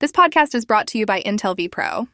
This 0.00 0.12
podcast 0.12 0.54
is 0.54 0.64
brought 0.64 0.86
to 0.88 0.98
you 0.98 1.06
by 1.06 1.22
Intel 1.22 1.56
vPro. 1.58 2.06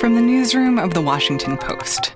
From 0.00 0.14
the 0.14 0.20
newsroom 0.20 0.78
of 0.78 0.94
The 0.94 1.00
Washington 1.02 1.56
Post. 1.56 2.14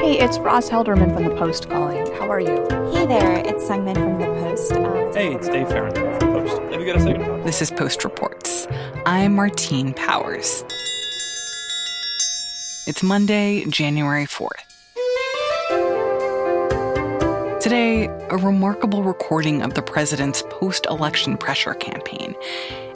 Hey, 0.00 0.18
it's 0.18 0.38
Roz 0.38 0.70
Helderman 0.70 1.12
from 1.12 1.24
The 1.24 1.36
Post 1.36 1.68
calling. 1.68 2.06
How 2.14 2.30
are 2.30 2.40
you? 2.40 2.66
Hey 2.90 3.04
there, 3.04 3.34
it's 3.40 3.64
Sungmin 3.64 3.96
from 3.96 4.18
The 4.18 4.24
Post. 4.40 4.72
Um, 4.72 5.12
hey, 5.12 5.34
it's 5.34 5.46
Dave 5.46 5.68
Fahrenthold 5.68 6.18
from 6.18 6.32
The 6.32 6.40
Post. 6.40 6.62
Have 6.72 6.80
you 6.80 6.86
got 6.86 6.96
a 6.96 7.00
second? 7.00 7.44
This 7.44 7.60
is 7.60 7.70
Post 7.70 8.02
Reports. 8.02 8.66
I'm 9.04 9.34
Martine 9.34 9.92
Powers. 9.92 10.64
It's 12.86 13.02
Monday, 13.02 13.66
January 13.66 14.24
4th. 14.24 14.71
Today, 17.62 18.06
a 18.28 18.36
remarkable 18.36 19.04
recording 19.04 19.62
of 19.62 19.74
the 19.74 19.82
president's 19.82 20.42
post 20.50 20.84
election 20.86 21.36
pressure 21.36 21.74
campaign 21.74 22.34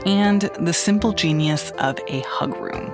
and 0.05 0.43
the 0.59 0.73
simple 0.73 1.13
genius 1.13 1.71
of 1.79 2.01
a 2.09 2.25
hug 2.27 2.57
room. 2.57 2.93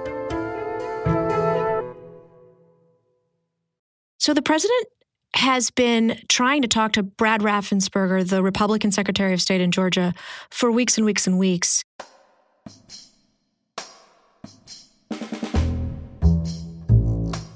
So 4.19 4.35
the 4.35 4.43
president 4.43 4.87
has 5.35 5.71
been 5.71 6.21
trying 6.29 6.61
to 6.61 6.69
talk 6.69 6.93
to 6.93 7.03
Brad 7.03 7.41
Raffensperger, 7.41 8.29
the 8.29 8.43
Republican 8.43 8.93
Secretary 8.93 9.33
of 9.33 9.41
State 9.41 9.63
in 9.63 9.71
Georgia, 9.71 10.13
for 10.51 10.71
weeks 10.71 10.99
and 10.99 11.07
weeks 11.07 11.27
and 11.27 11.39
weeks. 11.39 11.85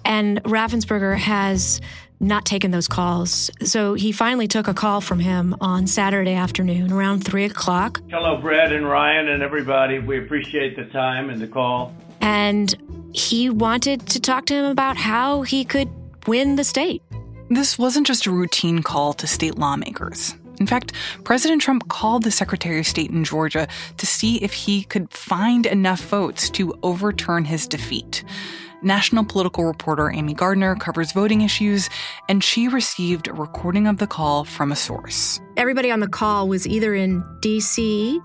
And 0.06 0.42
Raffensperger 0.44 1.18
has 1.18 1.82
not 2.20 2.44
taking 2.44 2.70
those 2.70 2.88
calls. 2.88 3.50
So 3.62 3.94
he 3.94 4.12
finally 4.12 4.48
took 4.48 4.68
a 4.68 4.74
call 4.74 5.00
from 5.00 5.20
him 5.20 5.54
on 5.60 5.86
Saturday 5.86 6.34
afternoon 6.34 6.92
around 6.92 7.24
three 7.24 7.44
o'clock. 7.44 8.00
Hello, 8.10 8.40
Brad 8.40 8.72
and 8.72 8.88
Ryan 8.88 9.28
and 9.28 9.42
everybody. 9.42 9.98
We 9.98 10.18
appreciate 10.18 10.76
the 10.76 10.84
time 10.86 11.30
and 11.30 11.40
the 11.40 11.46
call. 11.46 11.94
And 12.20 12.74
he 13.12 13.50
wanted 13.50 14.06
to 14.08 14.20
talk 14.20 14.46
to 14.46 14.54
him 14.54 14.64
about 14.64 14.96
how 14.96 15.42
he 15.42 15.64
could 15.64 15.88
win 16.26 16.56
the 16.56 16.64
state. 16.64 17.02
This 17.48 17.78
wasn't 17.78 18.06
just 18.06 18.26
a 18.26 18.30
routine 18.30 18.82
call 18.82 19.12
to 19.14 19.26
state 19.26 19.56
lawmakers. 19.56 20.34
In 20.58 20.66
fact, 20.66 20.92
President 21.22 21.60
Trump 21.60 21.88
called 21.88 22.22
the 22.24 22.30
Secretary 22.30 22.80
of 22.80 22.86
State 22.86 23.10
in 23.10 23.24
Georgia 23.24 23.68
to 23.98 24.06
see 24.06 24.36
if 24.38 24.52
he 24.52 24.84
could 24.84 25.12
find 25.12 25.66
enough 25.66 26.00
votes 26.00 26.48
to 26.50 26.78
overturn 26.82 27.44
his 27.44 27.66
defeat. 27.66 28.24
National 28.82 29.24
political 29.24 29.64
reporter 29.64 30.10
Amy 30.10 30.34
Gardner 30.34 30.76
covers 30.76 31.12
voting 31.12 31.40
issues, 31.40 31.88
and 32.28 32.42
she 32.42 32.68
received 32.68 33.28
a 33.28 33.32
recording 33.32 33.86
of 33.86 33.98
the 33.98 34.06
call 34.06 34.44
from 34.44 34.72
a 34.72 34.76
source. 34.76 35.40
Everybody 35.56 35.90
on 35.90 36.00
the 36.00 36.08
call 36.08 36.48
was 36.48 36.66
either 36.66 36.94
in 36.94 37.24
D.C., 37.40 38.20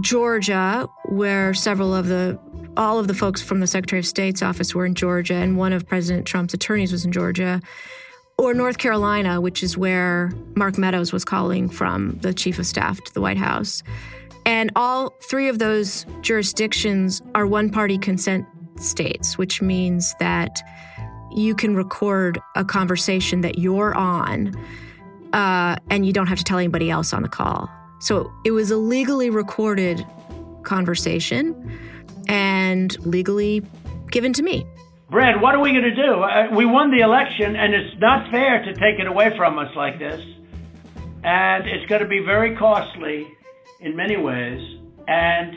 Georgia, 0.00 0.88
where 1.06 1.54
several 1.54 1.94
of 1.94 2.08
the 2.08 2.38
all 2.76 2.98
of 2.98 3.08
the 3.08 3.14
folks 3.14 3.40
from 3.40 3.60
the 3.60 3.66
Secretary 3.66 4.00
of 4.00 4.06
State's 4.06 4.42
office 4.42 4.74
were 4.74 4.84
in 4.84 4.94
Georgia, 4.94 5.34
and 5.34 5.56
one 5.56 5.72
of 5.72 5.86
President 5.86 6.26
Trump's 6.26 6.52
attorneys 6.52 6.92
was 6.92 7.04
in 7.04 7.12
Georgia, 7.12 7.60
or 8.36 8.52
North 8.52 8.78
Carolina, 8.78 9.40
which 9.40 9.62
is 9.62 9.78
where 9.78 10.30
Mark 10.56 10.76
Meadows 10.76 11.12
was 11.12 11.24
calling 11.24 11.70
from, 11.70 12.18
the 12.20 12.34
chief 12.34 12.58
of 12.58 12.66
staff 12.66 13.02
to 13.04 13.14
the 13.14 13.20
White 13.20 13.38
House. 13.38 13.82
And 14.44 14.70
all 14.76 15.10
three 15.22 15.48
of 15.48 15.58
those 15.58 16.04
jurisdictions 16.20 17.22
are 17.34 17.46
one 17.46 17.70
party 17.70 17.96
consent 17.98 18.46
states, 18.80 19.38
which 19.38 19.62
means 19.62 20.14
that 20.20 20.60
you 21.32 21.54
can 21.54 21.74
record 21.76 22.40
a 22.54 22.64
conversation 22.64 23.40
that 23.42 23.58
you're 23.58 23.94
on 23.94 24.54
uh, 25.32 25.76
and 25.90 26.06
you 26.06 26.12
don't 26.12 26.28
have 26.28 26.38
to 26.38 26.44
tell 26.44 26.58
anybody 26.58 26.90
else 26.90 27.12
on 27.12 27.22
the 27.22 27.28
call. 27.28 27.70
So 28.00 28.32
it 28.44 28.52
was 28.52 28.70
a 28.70 28.76
legally 28.76 29.30
recorded 29.30 30.04
conversation 30.62 31.78
and 32.28 32.98
legally 33.06 33.62
given 34.10 34.32
to 34.34 34.42
me. 34.42 34.66
Brad, 35.10 35.40
what 35.40 35.54
are 35.54 35.60
we 35.60 35.70
going 35.70 35.84
to 35.84 35.94
do? 35.94 36.22
Uh, 36.22 36.48
we 36.52 36.64
won 36.64 36.90
the 36.90 37.00
election, 37.00 37.54
and 37.54 37.74
it's 37.74 37.96
not 38.00 38.30
fair 38.30 38.64
to 38.64 38.74
take 38.74 38.98
it 38.98 39.06
away 39.06 39.36
from 39.36 39.58
us 39.58 39.74
like 39.76 39.98
this. 39.98 40.20
And 41.22 41.66
it's 41.66 41.86
going 41.86 42.02
to 42.02 42.08
be 42.08 42.20
very 42.20 42.56
costly 42.56 43.26
in 43.80 43.94
many 43.94 44.16
ways. 44.16 44.80
And 45.06 45.56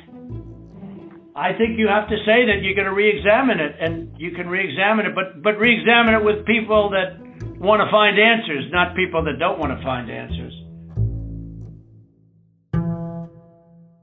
I 1.40 1.54
think 1.58 1.80
you 1.80 1.88
have 1.88 2.10
to 2.10 2.18
say 2.26 2.52
that 2.52 2.60
you're 2.64 2.76
going 2.76 2.88
to 2.88 2.94
re-examine 2.94 3.62
it, 3.62 3.76
and 3.80 4.12
you 4.20 4.32
can 4.32 4.50
re-examine 4.50 5.06
it, 5.06 5.16
but 5.16 5.42
but 5.42 5.58
re-examine 5.58 6.14
it 6.16 6.24
with 6.26 6.46
people 6.46 6.90
that 6.90 7.16
want 7.62 7.80
to 7.80 7.90
find 7.90 8.20
answers, 8.20 8.70
not 8.74 8.94
people 8.94 9.24
that 9.24 9.40
don't 9.40 9.58
want 9.58 9.72
to 9.72 9.82
find 9.82 10.12
answers. 10.12 10.54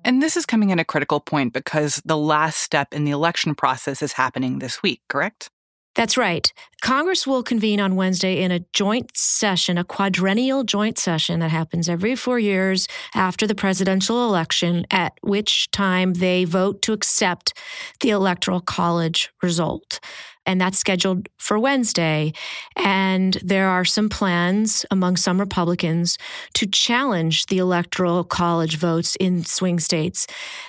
And 0.02 0.22
this 0.22 0.38
is 0.38 0.46
coming 0.46 0.72
at 0.72 0.80
a 0.80 0.84
critical 0.84 1.20
point 1.20 1.52
because 1.52 2.00
the 2.06 2.16
last 2.16 2.60
step 2.60 2.94
in 2.94 3.04
the 3.04 3.10
election 3.10 3.54
process 3.54 4.00
is 4.00 4.12
happening 4.14 4.60
this 4.60 4.82
week, 4.82 5.02
correct? 5.08 5.50
That's 5.96 6.18
right. 6.18 6.52
Congress 6.82 7.26
will 7.26 7.42
convene 7.42 7.80
on 7.80 7.96
Wednesday 7.96 8.42
in 8.42 8.50
a 8.50 8.60
joint 8.74 9.16
session, 9.16 9.78
a 9.78 9.84
quadrennial 9.84 10.62
joint 10.62 10.98
session 10.98 11.40
that 11.40 11.50
happens 11.50 11.88
every 11.88 12.14
four 12.14 12.38
years 12.38 12.86
after 13.14 13.46
the 13.46 13.54
presidential 13.54 14.28
election, 14.28 14.84
at 14.90 15.14
which 15.22 15.70
time 15.70 16.12
they 16.12 16.44
vote 16.44 16.82
to 16.82 16.92
accept 16.92 17.54
the 18.00 18.10
Electoral 18.10 18.60
College 18.60 19.30
result 19.42 19.98
and 20.46 20.60
that's 20.60 20.78
scheduled 20.78 21.28
for 21.38 21.58
Wednesday. 21.58 22.32
And 22.76 23.34
there 23.44 23.68
are 23.68 23.84
some 23.84 24.08
plans 24.08 24.86
among 24.90 25.16
some 25.16 25.38
Republicans 25.40 26.16
to 26.54 26.66
challenge 26.66 27.46
the 27.46 27.58
electoral 27.58 28.24
college 28.24 28.76
votes 28.76 29.16
in 29.16 29.44
swing 29.44 29.80
states. 29.80 30.26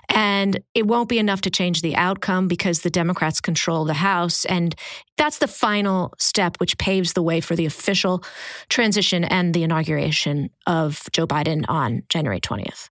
And 0.09 0.59
it 0.73 0.87
won't 0.87 1.09
be 1.09 1.19
enough 1.19 1.41
to 1.41 1.49
change 1.49 1.81
the 1.81 1.95
outcome 1.95 2.47
because 2.47 2.81
the 2.81 2.89
Democrats 2.89 3.39
control 3.39 3.85
the 3.85 3.93
House. 3.93 4.45
And 4.45 4.75
that's 5.17 5.37
the 5.37 5.47
final 5.47 6.13
step, 6.17 6.57
which 6.57 6.77
paves 6.77 7.13
the 7.13 7.23
way 7.23 7.41
for 7.41 7.55
the 7.55 7.65
official 7.65 8.23
transition 8.69 9.23
and 9.23 9.53
the 9.53 9.63
inauguration 9.63 10.49
of 10.65 11.03
Joe 11.11 11.27
Biden 11.27 11.65
on 11.67 12.03
January 12.09 12.41
20th. 12.41 12.89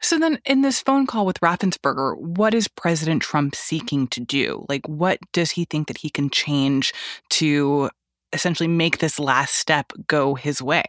So 0.00 0.18
then 0.18 0.38
in 0.44 0.62
this 0.62 0.80
phone 0.80 1.06
call 1.06 1.26
with 1.26 1.40
Raffensperger, 1.40 2.18
what 2.18 2.54
is 2.54 2.68
President 2.68 3.22
Trump 3.22 3.54
seeking 3.54 4.06
to 4.08 4.20
do? 4.20 4.64
Like 4.68 4.86
what 4.88 5.18
does 5.32 5.52
he 5.52 5.64
think 5.64 5.88
that 5.88 5.98
he 5.98 6.10
can 6.10 6.30
change 6.30 6.92
to 7.30 7.90
essentially 8.32 8.68
make 8.68 8.98
this 8.98 9.18
last 9.18 9.54
step 9.54 9.92
go 10.06 10.34
his 10.34 10.60
way? 10.62 10.84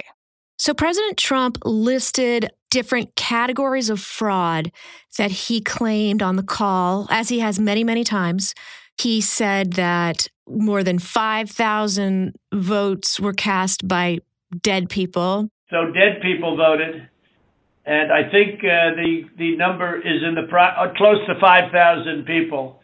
So 0.57 0.73
President 0.73 1.17
Trump 1.17 1.57
listed 1.63 2.49
different 2.69 3.15
categories 3.15 3.89
of 3.89 4.01
fraud 4.01 4.71
that 5.17 5.31
he 5.31 5.61
claimed 5.61 6.21
on 6.21 6.35
the 6.35 6.43
call, 6.43 7.07
as 7.09 7.29
he 7.29 7.39
has 7.39 7.59
many, 7.59 7.83
many 7.83 8.03
times. 8.03 8.53
He 8.99 9.21
said 9.21 9.73
that 9.73 10.27
more 10.47 10.83
than 10.83 10.99
5,000 10.99 12.35
votes 12.53 13.19
were 13.19 13.33
cast 13.33 13.87
by 13.87 14.19
dead 14.61 14.89
people. 14.89 15.49
So 15.69 15.91
dead 15.93 16.21
people 16.21 16.57
voted 16.57 17.07
and 17.85 18.11
I 18.11 18.29
think 18.29 18.59
uh, 18.59 18.95
the 18.95 19.23
the 19.37 19.57
number 19.57 19.97
is 19.97 20.21
in 20.27 20.35
the 20.35 20.47
pro- 20.49 20.63
uh, 20.63 20.93
close 20.95 21.17
to 21.27 21.39
5,000 21.39 22.25
people. 22.25 22.79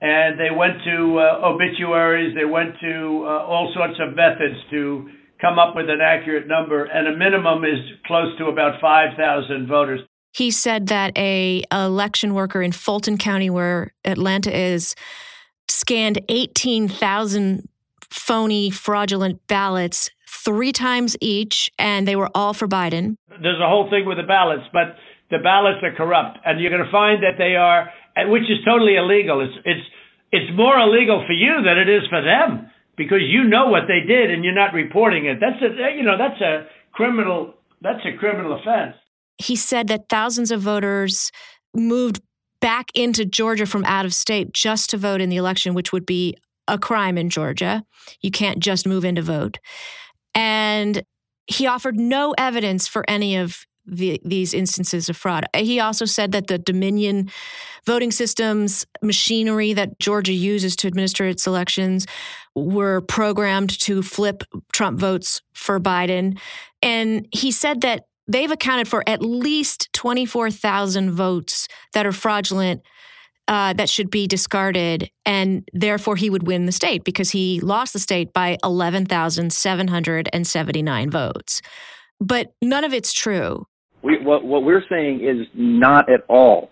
And 0.00 0.38
they 0.38 0.54
went 0.54 0.78
to 0.84 1.18
uh, 1.18 1.48
obituaries, 1.48 2.32
they 2.36 2.44
went 2.44 2.78
to 2.80 3.24
uh, 3.26 3.44
all 3.44 3.72
sorts 3.74 3.98
of 3.98 4.14
methods 4.14 4.54
to 4.70 5.10
come 5.40 5.58
up 5.58 5.74
with 5.74 5.90
an 5.90 6.00
accurate 6.00 6.46
number, 6.46 6.84
and 6.84 7.08
a 7.08 7.16
minimum 7.16 7.64
is 7.64 7.78
close 8.06 8.36
to 8.38 8.46
about 8.46 8.80
5,000 8.80 9.66
voters. 9.66 10.00
He 10.32 10.50
said 10.50 10.86
that 10.88 11.16
a 11.16 11.64
election 11.72 12.34
worker 12.34 12.62
in 12.62 12.70
Fulton 12.70 13.18
County, 13.18 13.50
where 13.50 13.92
Atlanta 14.04 14.56
is, 14.56 14.94
scanned 15.68 16.20
18,000 16.28 17.68
phony, 18.10 18.70
fraudulent 18.70 19.46
ballots 19.46 20.10
three 20.28 20.72
times 20.72 21.16
each, 21.20 21.70
and 21.78 22.06
they 22.06 22.16
were 22.16 22.30
all 22.34 22.54
for 22.54 22.68
Biden. 22.68 23.16
There's 23.42 23.60
a 23.60 23.68
whole 23.68 23.88
thing 23.90 24.06
with 24.06 24.18
the 24.18 24.24
ballots, 24.26 24.64
but 24.72 24.96
the 25.30 25.38
ballots 25.38 25.78
are 25.82 25.94
corrupt, 25.94 26.38
and 26.44 26.60
you're 26.60 26.70
going 26.70 26.84
to 26.84 26.90
find 26.90 27.22
that 27.22 27.36
they 27.38 27.56
are, 27.56 27.90
which 28.30 28.44
is 28.44 28.58
totally 28.64 28.96
illegal. 28.96 29.40
It's 29.40 29.54
it's 29.64 29.86
it's 30.32 30.56
more 30.56 30.78
illegal 30.78 31.24
for 31.26 31.32
you 31.32 31.62
than 31.64 31.78
it 31.78 31.88
is 31.88 32.02
for 32.08 32.22
them 32.22 32.70
because 32.96 33.20
you 33.22 33.44
know 33.44 33.68
what 33.68 33.84
they 33.88 34.00
did 34.06 34.30
and 34.30 34.44
you're 34.44 34.54
not 34.54 34.74
reporting 34.74 35.26
it. 35.26 35.38
That's 35.40 35.60
a 35.62 35.96
you 35.96 36.02
know 36.02 36.18
that's 36.18 36.40
a 36.40 36.66
criminal 36.92 37.54
that's 37.80 38.04
a 38.04 38.16
criminal 38.18 38.58
offense. 38.58 38.96
He 39.38 39.56
said 39.56 39.88
that 39.88 40.08
thousands 40.08 40.50
of 40.50 40.60
voters 40.60 41.30
moved 41.74 42.20
back 42.60 42.90
into 42.94 43.24
Georgia 43.24 43.66
from 43.66 43.84
out 43.84 44.04
of 44.04 44.12
state 44.12 44.52
just 44.52 44.90
to 44.90 44.96
vote 44.96 45.20
in 45.20 45.28
the 45.28 45.36
election, 45.36 45.74
which 45.74 45.92
would 45.92 46.04
be 46.04 46.36
a 46.68 46.78
crime 46.78 47.18
in 47.18 47.30
Georgia. 47.30 47.84
You 48.20 48.30
can't 48.30 48.60
just 48.60 48.86
move 48.86 49.04
in 49.04 49.16
to 49.16 49.22
vote. 49.22 49.58
And 50.34 51.02
he 51.46 51.66
offered 51.66 51.96
no 51.96 52.34
evidence 52.38 52.86
for 52.86 53.04
any 53.08 53.36
of 53.36 53.66
the, 53.86 54.20
these 54.24 54.52
instances 54.52 55.08
of 55.08 55.16
fraud. 55.16 55.46
He 55.56 55.80
also 55.80 56.04
said 56.04 56.32
that 56.32 56.46
the 56.46 56.58
Dominion 56.58 57.30
voting 57.86 58.10
systems 58.10 58.86
machinery 59.02 59.72
that 59.72 59.98
Georgia 59.98 60.32
uses 60.32 60.76
to 60.76 60.88
administer 60.88 61.26
its 61.26 61.46
elections 61.46 62.06
were 62.54 63.00
programmed 63.00 63.78
to 63.80 64.02
flip 64.02 64.44
Trump 64.72 65.00
votes 65.00 65.40
for 65.54 65.80
Biden. 65.80 66.38
And 66.82 67.26
he 67.32 67.50
said 67.50 67.80
that 67.80 68.04
they've 68.26 68.50
accounted 68.50 68.88
for 68.88 69.02
at 69.08 69.22
least 69.22 69.88
24,000 69.94 71.10
votes 71.10 71.66
that 71.94 72.06
are 72.06 72.12
fraudulent 72.12 72.82
uh, 73.48 73.72
that 73.72 73.88
should 73.88 74.10
be 74.10 74.26
discarded, 74.26 75.10
and 75.24 75.66
therefore 75.72 76.16
he 76.16 76.28
would 76.30 76.46
win 76.46 76.66
the 76.66 76.72
state 76.72 77.02
because 77.02 77.30
he 77.30 77.60
lost 77.60 77.94
the 77.94 77.98
state 77.98 78.32
by 78.32 78.56
11,779 78.62 81.10
votes. 81.10 81.62
But 82.20 82.52
none 82.62 82.84
of 82.84 82.92
it's 82.92 83.12
true. 83.12 83.66
We, 84.02 84.18
what, 84.18 84.44
what 84.44 84.62
we're 84.64 84.84
saying 84.88 85.24
is 85.24 85.46
not 85.54 86.08
at 86.10 86.24
all 86.28 86.70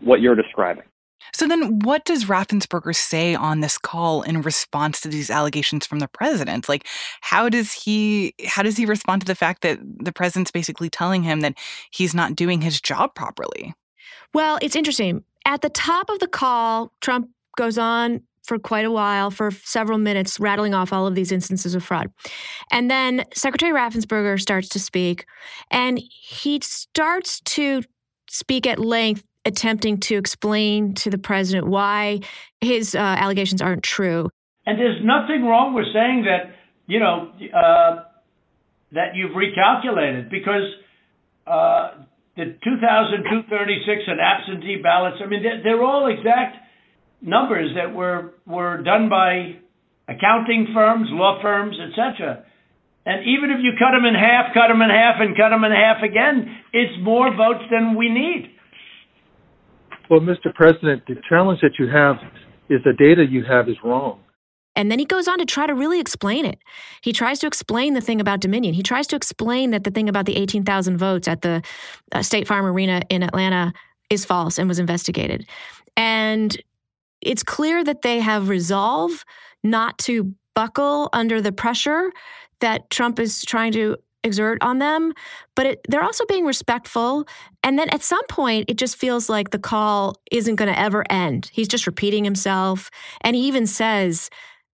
what 0.00 0.20
you're 0.20 0.36
describing. 0.36 0.84
So 1.32 1.46
then, 1.46 1.78
what 1.80 2.04
does 2.04 2.24
Raffensperger 2.24 2.94
say 2.94 3.34
on 3.34 3.60
this 3.60 3.78
call 3.78 4.22
in 4.22 4.42
response 4.42 5.00
to 5.00 5.08
these 5.08 5.30
allegations 5.30 5.86
from 5.86 6.00
the 6.00 6.08
president? 6.08 6.68
Like, 6.68 6.86
how 7.20 7.48
does 7.48 7.72
he 7.72 8.34
how 8.46 8.62
does 8.62 8.76
he 8.76 8.84
respond 8.84 9.22
to 9.22 9.26
the 9.26 9.34
fact 9.34 9.62
that 9.62 9.78
the 9.82 10.12
president's 10.12 10.50
basically 10.50 10.90
telling 10.90 11.22
him 11.22 11.40
that 11.40 11.54
he's 11.92 12.14
not 12.14 12.34
doing 12.34 12.62
his 12.62 12.80
job 12.80 13.14
properly? 13.14 13.74
Well, 14.34 14.58
it's 14.62 14.76
interesting. 14.76 15.24
At 15.46 15.62
the 15.62 15.68
top 15.70 16.10
of 16.10 16.18
the 16.18 16.28
call, 16.28 16.92
Trump 17.00 17.30
goes 17.56 17.78
on 17.78 18.22
for 18.44 18.58
quite 18.58 18.84
a 18.84 18.90
while, 18.90 19.30
for 19.30 19.50
several 19.50 19.98
minutes, 19.98 20.40
rattling 20.40 20.74
off 20.74 20.92
all 20.92 21.06
of 21.06 21.14
these 21.14 21.30
instances 21.30 21.74
of 21.74 21.84
fraud. 21.84 22.10
And 22.70 22.90
then 22.90 23.24
Secretary 23.34 23.72
Raffensperger 23.72 24.40
starts 24.40 24.68
to 24.70 24.78
speak, 24.78 25.26
and 25.70 25.98
he 25.98 26.58
starts 26.62 27.40
to 27.40 27.82
speak 28.28 28.66
at 28.66 28.78
length, 28.78 29.24
attempting 29.44 29.98
to 29.98 30.16
explain 30.16 30.94
to 30.94 31.10
the 31.10 31.18
president 31.18 31.66
why 31.66 32.20
his 32.60 32.94
uh, 32.94 32.98
allegations 32.98 33.62
aren't 33.62 33.82
true. 33.82 34.28
And 34.66 34.78
there's 34.78 35.02
nothing 35.04 35.44
wrong 35.44 35.74
with 35.74 35.86
saying 35.92 36.24
that, 36.24 36.54
you 36.86 36.98
know, 36.98 37.30
uh, 37.54 38.04
that 38.92 39.14
you've 39.14 39.32
recalculated 39.32 40.30
because 40.30 40.64
uh, 41.46 41.92
the 42.36 42.56
2,236 42.62 44.02
and 44.06 44.20
absentee 44.20 44.80
ballots, 44.82 45.18
I 45.22 45.26
mean, 45.26 45.42
they're, 45.42 45.62
they're 45.62 45.82
all 45.82 46.06
exact 46.06 46.56
numbers 47.20 47.72
that 47.76 47.94
were 47.94 48.32
were 48.46 48.82
done 48.82 49.08
by 49.08 49.56
accounting 50.08 50.68
firms, 50.74 51.08
law 51.10 51.40
firms, 51.42 51.76
etc. 51.78 52.44
And 53.06 53.22
even 53.26 53.50
if 53.50 53.58
you 53.62 53.72
cut 53.78 53.92
them 53.92 54.04
in 54.04 54.14
half, 54.14 54.52
cut 54.54 54.68
them 54.68 54.82
in 54.82 54.90
half, 54.90 55.16
and 55.20 55.36
cut 55.36 55.50
them 55.50 55.64
in 55.64 55.72
half 55.72 56.02
again, 56.02 56.58
it's 56.72 56.92
more 57.02 57.34
votes 57.34 57.64
than 57.70 57.96
we 57.96 58.08
need. 58.08 58.52
Well, 60.08 60.20
Mr. 60.20 60.52
President, 60.54 61.02
the 61.06 61.16
challenge 61.28 61.60
that 61.62 61.78
you 61.78 61.88
have 61.88 62.16
is 62.68 62.80
the 62.84 62.92
data 62.92 63.24
you 63.28 63.44
have 63.48 63.68
is 63.68 63.76
wrong. 63.84 64.20
And 64.76 64.90
then 64.90 64.98
he 64.98 65.04
goes 65.04 65.26
on 65.26 65.38
to 65.38 65.44
try 65.44 65.66
to 65.66 65.74
really 65.74 66.00
explain 66.00 66.46
it. 66.46 66.58
He 67.02 67.12
tries 67.12 67.38
to 67.40 67.46
explain 67.46 67.94
the 67.94 68.00
thing 68.00 68.20
about 68.20 68.40
Dominion. 68.40 68.74
He 68.74 68.82
tries 68.82 69.06
to 69.08 69.16
explain 69.16 69.70
that 69.70 69.84
the 69.84 69.90
thing 69.90 70.08
about 70.08 70.26
the 70.26 70.36
18,000 70.36 70.96
votes 70.96 71.26
at 71.28 71.42
the 71.42 71.62
uh, 72.12 72.22
State 72.22 72.46
Farm 72.46 72.64
Arena 72.64 73.02
in 73.10 73.22
Atlanta 73.22 73.72
is 74.10 74.24
false 74.24 74.58
and 74.58 74.68
was 74.68 74.78
investigated. 74.78 75.46
And 75.96 76.56
it's 77.20 77.42
clear 77.42 77.84
that 77.84 78.02
they 78.02 78.20
have 78.20 78.48
resolve 78.48 79.24
not 79.62 79.98
to 79.98 80.34
buckle 80.54 81.08
under 81.12 81.40
the 81.40 81.52
pressure 81.52 82.12
that 82.60 82.90
Trump 82.90 83.18
is 83.18 83.42
trying 83.42 83.72
to 83.72 83.96
exert 84.22 84.58
on 84.62 84.78
them, 84.78 85.12
but 85.54 85.66
it, 85.66 85.80
they're 85.88 86.02
also 86.02 86.26
being 86.26 86.44
respectful. 86.44 87.26
And 87.62 87.78
then 87.78 87.88
at 87.90 88.02
some 88.02 88.26
point, 88.26 88.66
it 88.68 88.76
just 88.76 88.96
feels 88.96 89.28
like 89.28 89.50
the 89.50 89.58
call 89.58 90.16
isn't 90.30 90.56
going 90.56 90.70
to 90.70 90.78
ever 90.78 91.04
end. 91.10 91.50
He's 91.52 91.68
just 91.68 91.86
repeating 91.86 92.24
himself. 92.24 92.90
And 93.22 93.34
he 93.34 93.46
even 93.46 93.66
says, 93.66 94.28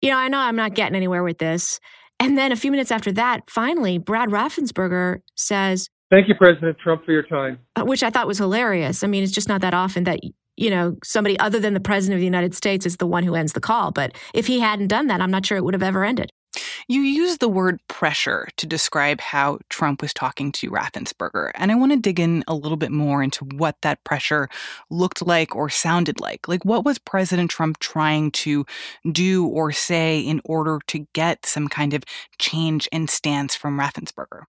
You 0.02 0.10
know, 0.10 0.18
I 0.18 0.28
know 0.28 0.38
I'm 0.38 0.56
not 0.56 0.74
getting 0.74 0.96
anywhere 0.96 1.22
with 1.22 1.38
this. 1.38 1.80
And 2.20 2.36
then 2.36 2.52
a 2.52 2.56
few 2.56 2.70
minutes 2.70 2.90
after 2.92 3.10
that, 3.12 3.48
finally, 3.48 3.98
Brad 3.98 4.28
Raffensperger 4.28 5.20
says, 5.34 5.88
Thank 6.10 6.28
you, 6.28 6.34
President 6.34 6.76
Trump, 6.78 7.06
for 7.06 7.12
your 7.12 7.22
time. 7.22 7.58
Uh, 7.74 7.84
which 7.84 8.02
I 8.02 8.10
thought 8.10 8.26
was 8.26 8.36
hilarious. 8.36 9.02
I 9.02 9.06
mean, 9.06 9.22
it's 9.22 9.32
just 9.32 9.48
not 9.48 9.62
that 9.62 9.72
often 9.72 10.04
that 10.04 10.20
you 10.56 10.70
know, 10.70 10.96
somebody 11.02 11.38
other 11.38 11.58
than 11.58 11.74
the 11.74 11.80
president 11.80 12.16
of 12.16 12.20
the 12.20 12.26
United 12.26 12.54
States 12.54 12.84
is 12.84 12.98
the 12.98 13.06
one 13.06 13.24
who 13.24 13.34
ends 13.34 13.52
the 13.52 13.60
call. 13.60 13.90
But 13.90 14.16
if 14.34 14.46
he 14.46 14.60
hadn't 14.60 14.88
done 14.88 15.06
that, 15.06 15.20
I'm 15.20 15.30
not 15.30 15.46
sure 15.46 15.56
it 15.56 15.64
would 15.64 15.74
have 15.74 15.82
ever 15.82 16.04
ended. 16.04 16.30
You 16.88 17.02
use 17.02 17.38
the 17.38 17.48
word 17.48 17.80
pressure 17.88 18.48
to 18.56 18.66
describe 18.66 19.20
how 19.20 19.58
Trump 19.68 20.02
was 20.02 20.12
talking 20.12 20.52
to 20.52 20.70
Raffensperger. 20.70 21.50
And 21.54 21.70
I 21.70 21.74
want 21.74 21.92
to 21.92 21.98
dig 21.98 22.20
in 22.20 22.44
a 22.46 22.54
little 22.54 22.76
bit 22.76 22.90
more 22.90 23.22
into 23.22 23.44
what 23.44 23.76
that 23.82 24.02
pressure 24.04 24.48
looked 24.90 25.22
like 25.26 25.54
or 25.54 25.68
sounded 25.68 26.20
like. 26.20 26.48
Like, 26.48 26.64
what 26.64 26.84
was 26.84 26.98
President 26.98 27.50
Trump 27.50 27.78
trying 27.78 28.30
to 28.32 28.64
do 29.10 29.46
or 29.46 29.72
say 29.72 30.20
in 30.20 30.40
order 30.44 30.80
to 30.88 31.06
get 31.12 31.46
some 31.46 31.68
kind 31.68 31.94
of 31.94 32.04
change 32.38 32.88
in 32.92 33.08
stance 33.08 33.54
from 33.54 33.78
Raffensperger? 33.78 34.44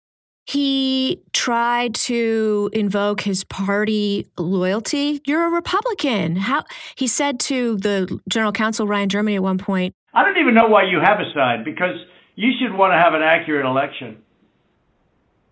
he 0.49 1.21
tried 1.31 1.93
to 1.93 2.71
invoke 2.73 3.21
his 3.21 3.43
party 3.43 4.25
loyalty. 4.35 5.21
You're 5.27 5.45
a 5.45 5.49
Republican. 5.51 6.37
How 6.37 6.63
he 6.95 7.05
said 7.05 7.39
to 7.41 7.77
the 7.77 8.19
general 8.27 8.51
counsel 8.51 8.87
Ryan 8.87 9.09
Germany 9.09 9.35
at 9.35 9.43
one 9.43 9.59
point. 9.59 9.93
I 10.11 10.25
don't 10.25 10.37
even 10.37 10.55
know 10.55 10.67
why 10.67 10.85
you 10.89 10.99
have 10.99 11.19
a 11.19 11.31
side 11.35 11.63
because 11.63 11.95
you 12.39 12.53
should 12.57 12.73
want 12.73 12.93
to 12.93 12.97
have 12.97 13.13
an 13.13 13.21
accurate 13.21 13.65
election. 13.65 14.17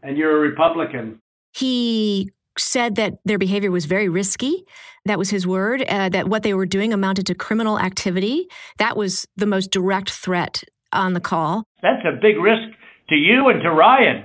And 0.02 0.18
you're 0.18 0.38
a 0.38 0.40
Republican. 0.40 1.20
He 1.54 2.32
said 2.58 2.96
that 2.96 3.20
their 3.26 3.38
behavior 3.38 3.72
was 3.72 3.86
very 3.86 4.08
risky. 4.08 4.64
That 5.04 5.20
was 5.20 5.30
his 5.30 5.46
word. 5.46 5.84
Uh, 5.84 6.08
that 6.10 6.30
what 6.30 6.44
they 6.44 6.54
were 6.54 6.66
doing 6.66 6.94
amounted 6.94 7.26
to 7.26 7.36
criminal 7.36 7.78
activity. 7.78 8.48
That 8.78 8.96
was 8.96 9.28
the 9.36 9.46
most 9.46 9.70
direct 9.70 10.12
threat 10.12 10.64
on 10.94 11.12
the 11.12 11.20
call. 11.20 11.66
That's 11.82 12.06
a 12.06 12.16
big 12.22 12.38
risk 12.38 12.70
to 13.10 13.16
you 13.16 13.50
and 13.50 13.62
to 13.64 13.70
Ryan 13.72 14.24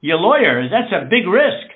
your 0.00 0.18
lawyers. 0.18 0.70
That's 0.70 0.92
a 0.92 1.08
big 1.08 1.26
risk. 1.26 1.66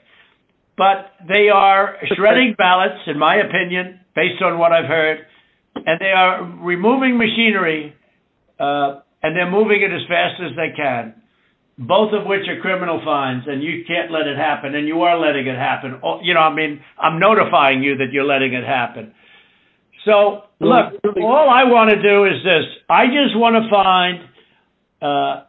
But 0.76 1.10
they 1.26 1.48
are 1.48 1.96
shredding 2.14 2.54
ballots, 2.56 3.00
in 3.06 3.18
my 3.18 3.36
opinion, 3.36 4.00
based 4.14 4.40
on 4.42 4.58
what 4.58 4.72
I've 4.72 4.86
heard, 4.86 5.26
and 5.74 6.00
they 6.00 6.12
are 6.12 6.44
removing 6.62 7.18
machinery, 7.18 7.94
uh, 8.58 9.00
and 9.22 9.36
they're 9.36 9.50
moving 9.50 9.82
it 9.82 9.92
as 9.92 10.06
fast 10.08 10.40
as 10.40 10.56
they 10.56 10.74
can. 10.76 11.14
Both 11.78 12.12
of 12.12 12.26
which 12.26 12.46
are 12.48 12.60
criminal 12.60 13.00
fines, 13.04 13.44
and 13.46 13.62
you 13.62 13.84
can't 13.86 14.10
let 14.10 14.26
it 14.26 14.36
happen, 14.36 14.74
and 14.74 14.86
you 14.86 15.02
are 15.02 15.18
letting 15.18 15.46
it 15.46 15.56
happen. 15.56 16.00
Oh, 16.04 16.20
you 16.22 16.34
know, 16.34 16.40
I 16.40 16.54
mean, 16.54 16.80
I'm 16.98 17.18
notifying 17.18 17.82
you 17.82 17.96
that 17.98 18.12
you're 18.12 18.24
letting 18.24 18.52
it 18.52 18.64
happen. 18.64 19.14
So, 20.04 20.44
look, 20.60 21.00
all 21.16 21.48
I 21.48 21.64
want 21.64 21.90
to 21.90 22.02
do 22.02 22.24
is 22.24 22.44
this. 22.44 22.64
I 22.88 23.06
just 23.06 23.36
want 23.36 23.56
to 23.56 23.70
find 23.70 24.20
uh, 25.00 25.44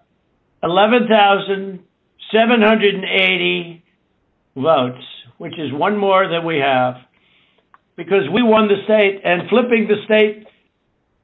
11,000 0.64 1.84
780 2.32 3.84
votes, 4.56 5.04
which 5.38 5.54
is 5.54 5.72
one 5.74 5.98
more 5.98 6.28
than 6.28 6.46
we 6.46 6.58
have, 6.58 6.96
because 7.98 8.24
we 8.34 8.42
won 8.42 8.68
the 8.68 8.82
state, 8.86 9.22
and 9.24 9.50
flipping 9.50 9.88
the 9.88 9.98
state 10.06 10.48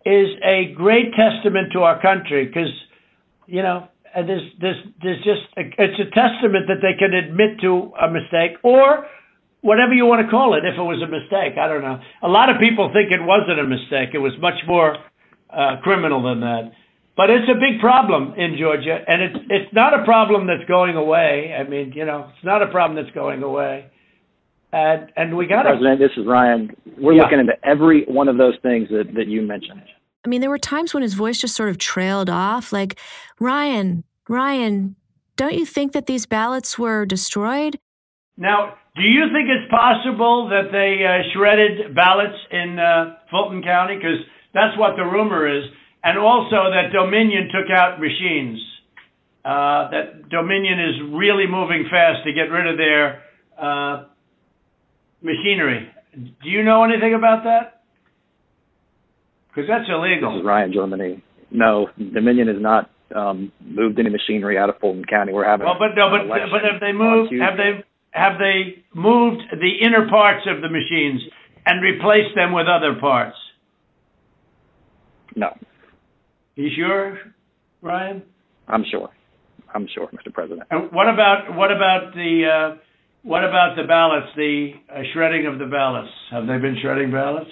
is 0.08 0.30
a 0.42 0.72
great 0.74 1.12
testament 1.14 1.74
to 1.74 1.80
our 1.84 2.02
country, 2.02 2.46
because, 2.48 2.72
you 3.46 3.62
know, 3.62 3.88
and 4.16 4.28
there's, 4.30 4.48
there's, 4.62 4.82
there's 5.04 5.24
just, 5.24 5.44
a, 5.60 5.64
it's 5.78 6.00
a 6.00 6.10
testament 6.16 6.72
that 6.72 6.80
they 6.82 6.96
can 6.98 7.14
admit 7.14 7.60
to 7.62 7.92
a 8.00 8.08
mistake, 8.10 8.58
or 8.64 9.06
whatever 9.62 9.94
you 9.94 10.06
want 10.06 10.24
to 10.26 10.30
call 10.32 10.56
it, 10.56 10.64
if 10.64 10.76
it 10.80 10.88
was 10.94 11.04
a 11.04 11.12
mistake. 11.12 11.60
I 11.60 11.68
don't 11.68 11.84
know. 11.84 12.00
A 12.24 12.32
lot 12.32 12.50
of 12.50 12.56
people 12.60 12.90
think 12.96 13.12
it 13.12 13.22
wasn't 13.22 13.60
a 13.60 13.68
mistake. 13.68 14.16
It 14.16 14.24
was 14.24 14.34
much 14.40 14.60
more 14.66 14.96
uh, 15.50 15.78
criminal 15.84 16.24
than 16.24 16.40
that. 16.40 16.72
But 17.18 17.32
it's 17.32 17.50
a 17.50 17.58
big 17.58 17.82
problem 17.82 18.36
in 18.38 18.58
Georgia, 18.60 18.98
and 19.08 19.22
it's 19.26 19.40
it's 19.50 19.74
not 19.74 20.00
a 20.00 20.06
problem 20.06 20.46
that's 20.46 20.68
going 20.70 20.96
away. 20.96 21.52
I 21.60 21.68
mean, 21.68 21.92
you 21.96 22.06
know, 22.06 22.30
it's 22.30 22.46
not 22.46 22.62
a 22.62 22.68
problem 22.68 22.94
that's 22.96 23.14
going 23.16 23.42
away. 23.42 23.90
And 24.74 25.12
and 25.16 25.38
we 25.38 25.48
got 25.48 25.64
President, 25.64 26.00
this 26.00 26.12
is 26.18 26.26
Ryan. 26.28 26.76
We're 26.98 27.14
yeah. 27.14 27.24
looking 27.24 27.40
into 27.40 27.54
every 27.64 28.04
one 28.06 28.28
of 28.28 28.38
those 28.38 28.56
things 28.62 28.90
that, 28.90 29.14
that 29.16 29.28
you 29.28 29.42
mentioned. 29.42 29.84
I 30.26 30.30
mean, 30.30 30.42
there 30.42 30.50
were 30.50 30.58
times 30.58 30.94
when 30.94 31.04
his 31.04 31.14
voice 31.14 31.40
just 31.40 31.56
sort 31.56 31.70
of 31.70 31.78
trailed 31.78 32.30
off, 32.30 32.74
like, 32.74 33.00
Ryan, 33.40 34.04
Ryan, 34.28 34.98
don't 35.38 35.54
you 35.54 35.66
think 35.66 35.94
that 35.94 36.06
these 36.06 36.26
ballots 36.26 36.78
were 36.78 37.06
destroyed? 37.06 37.80
Now, 38.36 38.74
do 38.96 39.04
you 39.04 39.26
think 39.32 39.48
it's 39.48 39.72
possible 39.72 40.50
that 40.50 40.74
they 40.74 41.06
uh, 41.06 41.32
shredded 41.34 41.96
ballots 41.96 42.36
in 42.52 42.78
uh, 42.78 43.16
Fulton 43.32 43.64
County? 43.64 43.96
Because 43.96 44.20
that's 44.54 44.78
what 44.78 44.98
the 44.98 45.04
rumor 45.04 45.48
is 45.48 45.64
and 46.08 46.18
also 46.18 46.72
that 46.72 46.92
Dominion 46.94 47.50
took 47.52 47.70
out 47.70 48.00
machines. 48.00 48.60
Uh, 49.44 49.90
that 49.92 50.30
Dominion 50.30 50.80
is 50.80 50.96
really 51.12 51.48
moving 51.48 51.86
fast 51.90 52.24
to 52.26 52.34
get 52.34 52.52
rid 52.52 52.68
of 52.68 52.78
their 52.78 53.24
uh, 53.60 54.06
machinery. 55.28 55.92
Do 56.16 56.50
you 56.50 56.64
know 56.64 56.84
anything 56.84 57.14
about 57.14 57.44
that? 57.44 57.84
Because 59.50 59.68
that's 59.68 59.90
illegal. 59.90 60.34
This 60.34 60.42
is 60.42 60.46
Ryan 60.46 60.72
Germany. 60.74 61.24
No, 61.52 61.90
Dominion 61.98 62.48
has 62.48 62.58
not 62.60 62.90
um, 63.16 63.52
moved 63.62 64.00
any 64.00 64.10
machinery 64.10 64.58
out 64.58 64.70
of 64.70 64.80
Fulton 64.80 65.06
County. 65.06 65.34
We're 65.34 65.46
having 65.46 65.66
well, 65.66 65.76
but 65.80 65.96
no, 65.96 66.10
but 66.10 66.28
but 66.28 66.62
have 66.64 66.80
they 66.80 66.92
moved? 66.92 67.34
Have 67.40 67.58
they 67.58 67.84
have 68.12 68.40
they 68.40 68.84
moved 68.94 69.44
the 69.52 69.86
inner 69.86 70.10
parts 70.10 70.48
of 70.48 70.62
the 70.62 70.70
machines 70.70 71.22
and 71.66 71.82
replaced 71.82 72.36
them 72.36 72.54
with 72.54 72.68
other 72.68 73.00
parts? 73.00 73.36
No. 75.36 75.56
You 76.56 76.70
sure, 76.76 77.20
Ryan? 77.82 78.24
I'm 78.68 78.84
sure. 78.90 79.10
I'm 79.74 79.88
sure, 79.94 80.08
Mr. 80.08 80.34
President. 80.34 80.64
And 80.72 80.92
what 80.92 81.08
about 81.08 81.56
what 81.56 81.72
about 81.72 82.14
the 82.14 82.76
uh, 82.76 82.78
what 83.28 83.44
about 83.44 83.76
the 83.76 83.84
ballots? 83.84 84.28
The 84.38 84.72
uh, 84.90 85.02
shredding 85.14 85.48
of 85.48 85.60
the 85.60 85.66
ballots. 85.66 86.10
Have 86.32 86.48
they 86.48 86.58
been 86.58 86.78
shredding 86.82 87.12
ballots? 87.12 87.52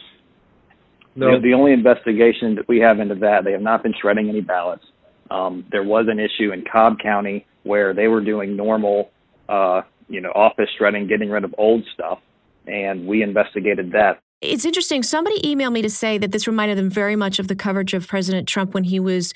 No. 1.16 1.36
The, 1.36 1.50
the, 1.50 1.54
only 1.54 1.74
investigation 1.74 2.56
that 2.56 2.68
we 2.68 2.80
have 2.80 3.00
into 3.00 3.16
that, 3.16 3.44
they 3.44 3.52
have 3.52 3.62
not 3.62 3.84
been 3.84 3.94
shredding 4.02 4.30
any 4.30 4.40
ballots. 4.40 4.86
Um, 5.30 5.66
there 5.72 5.84
was 5.84 6.06
an 6.10 6.20
issue 6.20 6.54
in 6.54 6.64
Cobb 6.72 7.00
County 7.00 7.46
where 7.64 7.94
they 7.94 8.08
were 8.08 8.22
doing 8.22 8.56
normal, 8.56 9.12
uh, 9.50 9.82
you 10.08 10.22
know, 10.22 10.30
office 10.30 10.70
shredding, 10.78 11.08
getting 11.08 11.30
rid 11.30 11.44
of 11.44 11.54
old 11.58 11.84
stuff, 11.94 12.20
and 12.68 13.06
we 13.06 13.22
investigated 13.22 13.92
that. 13.92 14.22
It's 14.42 14.66
interesting. 14.66 15.04
Somebody 15.04 15.42
emailed 15.42 15.74
me 15.74 15.82
to 15.82 15.90
say 15.90 16.18
that 16.18 16.32
this 16.32 16.48
reminded 16.48 16.78
them 16.78 16.90
very 16.90 17.16
much 17.16 17.40
of 17.40 17.48
the 17.48 17.56
coverage 17.56 17.94
of 17.94 18.08
President 18.08 18.48
Trump 18.48 18.74
when 18.74 18.86
he 18.86 19.00
was 19.00 19.34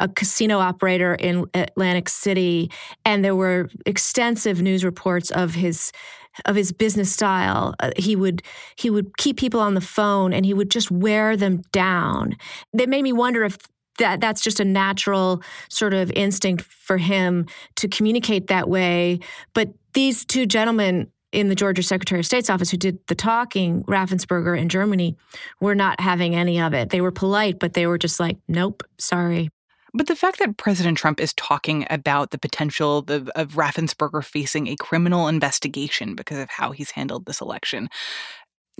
a 0.00 0.08
casino 0.08 0.58
operator 0.58 1.14
in 1.14 1.46
Atlantic 1.54 2.08
City, 2.08 2.70
and 3.04 3.24
there 3.24 3.36
were 3.36 3.68
extensive 3.86 4.62
news 4.62 4.84
reports 4.84 5.30
of 5.30 5.54
his 5.54 5.92
of 6.44 6.54
his 6.54 6.72
business 6.72 7.12
style. 7.12 7.74
Uh, 7.80 7.90
he 7.96 8.14
would 8.14 8.42
he 8.76 8.90
would 8.90 9.16
keep 9.16 9.36
people 9.36 9.60
on 9.60 9.74
the 9.74 9.80
phone, 9.80 10.32
and 10.32 10.44
he 10.44 10.54
would 10.54 10.70
just 10.70 10.90
wear 10.90 11.36
them 11.36 11.62
down. 11.72 12.36
That 12.72 12.88
made 12.88 13.02
me 13.02 13.12
wonder 13.12 13.44
if 13.44 13.58
that 13.98 14.20
that's 14.20 14.40
just 14.40 14.60
a 14.60 14.64
natural 14.64 15.42
sort 15.68 15.94
of 15.94 16.10
instinct 16.12 16.62
for 16.62 16.98
him 16.98 17.46
to 17.76 17.88
communicate 17.88 18.46
that 18.46 18.68
way. 18.68 19.20
But 19.54 19.70
these 19.94 20.24
two 20.24 20.46
gentlemen 20.46 21.10
in 21.32 21.48
the 21.48 21.54
Georgia 21.54 21.82
Secretary 21.82 22.20
of 22.20 22.26
State's 22.26 22.48
office 22.48 22.70
who 22.70 22.76
did 22.76 22.98
the 23.08 23.14
talking, 23.14 23.84
Raffensperger 23.84 24.58
in 24.58 24.68
Germany, 24.68 25.16
were 25.60 25.74
not 25.74 26.00
having 26.00 26.34
any 26.34 26.60
of 26.60 26.72
it. 26.72 26.90
They 26.90 27.00
were 27.00 27.10
polite, 27.10 27.58
but 27.58 27.74
they 27.74 27.86
were 27.86 27.98
just 27.98 28.18
like, 28.18 28.38
nope, 28.48 28.82
sorry. 28.98 29.50
But 29.94 30.06
the 30.06 30.16
fact 30.16 30.38
that 30.38 30.56
President 30.56 30.98
Trump 30.98 31.20
is 31.20 31.32
talking 31.34 31.86
about 31.90 32.30
the 32.30 32.38
potential 32.38 32.98
of, 32.98 33.28
of 33.30 33.52
Raffensperger 33.54 34.24
facing 34.24 34.66
a 34.66 34.76
criminal 34.76 35.28
investigation 35.28 36.14
because 36.14 36.38
of 36.38 36.50
how 36.50 36.72
he's 36.72 36.90
handled 36.90 37.26
this 37.26 37.40
election, 37.40 37.88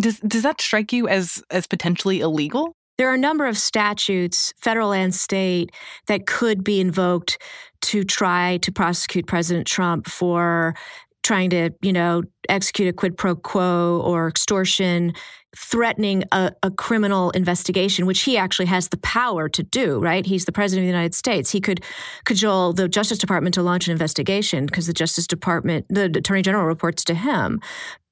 does 0.01 0.21
does 0.21 0.43
that 0.43 0.61
strike 0.61 0.93
you 0.93 1.09
as 1.09 1.43
as 1.51 1.67
potentially 1.67 2.21
illegal? 2.21 2.75
There 2.99 3.09
are 3.09 3.15
a 3.15 3.19
number 3.19 3.47
of 3.47 3.57
statutes, 3.57 4.53
federal 4.61 4.93
and 4.93 5.15
state, 5.15 5.71
that 6.09 6.27
could 6.27 6.65
be 6.65 6.81
invoked 6.81 7.39
to 7.83 8.03
try 8.03 8.59
to 8.63 8.73
prosecute 8.73 9.27
President 9.27 9.69
Trump 9.69 10.09
for 10.09 10.75
trying 11.23 11.51
to, 11.51 11.71
you 11.81 11.93
know, 11.93 12.23
execute 12.49 12.89
a 12.89 12.93
quid 12.93 13.17
pro 13.17 13.37
quo 13.37 14.03
or 14.05 14.29
extortion, 14.29 15.13
threatening 15.57 16.25
a, 16.31 16.53
a, 16.63 16.71
criminal 16.71 17.31
investigation, 17.31 18.05
which 18.05 18.23
he 18.23 18.37
actually 18.37 18.67
has 18.67 18.89
the 18.89 18.99
power 18.99 19.49
to 19.49 19.63
do, 19.63 19.99
right? 19.99 20.27
He's 20.27 20.45
the 20.45 20.53
president 20.53 20.85
of 20.85 20.89
the 20.89 20.97
United 20.97 21.15
States. 21.15 21.51
He 21.51 21.61
could 21.61 21.83
cajole 22.25 22.75
the 22.75 22.87
Justice 22.89 23.19
Department 23.19 23.55
to 23.55 23.63
launch 23.63 23.89
an 23.89 23.93
investigation 23.93 24.67
because 24.67 24.87
the 24.87 24.93
Justice 24.93 25.27
Department, 25.27 25.87
the 25.89 26.05
Attorney 26.05 26.43
General 26.43 26.67
reports 26.67 27.03
to 27.05 27.15
him. 27.15 27.61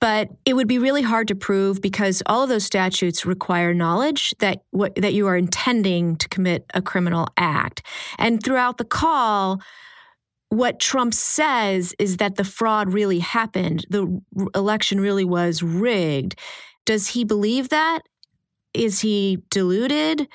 But 0.01 0.31
it 0.47 0.55
would 0.55 0.69
be 0.69 0.79
really 0.79 1.03
hard 1.03 1.29
to 1.29 1.35
prove 1.35 1.83
because 1.83 2.23
all 2.27 2.43
of 2.43 2.49
those 2.49 2.65
statutes 2.65 3.27
require 3.27 3.75
knowledge 3.75 4.35
that 4.39 4.63
what, 4.71 4.95
that 4.97 5.13
you 5.13 5.27
are 5.27 5.37
intending 5.37 6.17
to 6.17 6.29
commit 6.29 6.65
a 6.73 6.81
criminal 6.81 7.29
act. 7.37 7.83
And 8.19 8.43
throughout 8.43 8.79
the 8.79 8.85
call, 8.85 9.61
what 10.49 10.81
Trump 10.81 11.13
says 11.13 11.95
is 11.99 12.19
that 12.19 12.37
the 12.37 12.45
fraud 12.45 12.93
really 12.93 13.19
happened, 13.19 13.85
the 13.91 14.21
election 14.55 15.01
really 15.01 15.25
was 15.25 15.63
rigged. 15.63 16.39
Does 16.87 17.09
he 17.09 17.25
believe 17.25 17.69
that? 17.69 18.01
Is 18.73 19.01
he 19.01 19.43
deluded? 19.51 20.27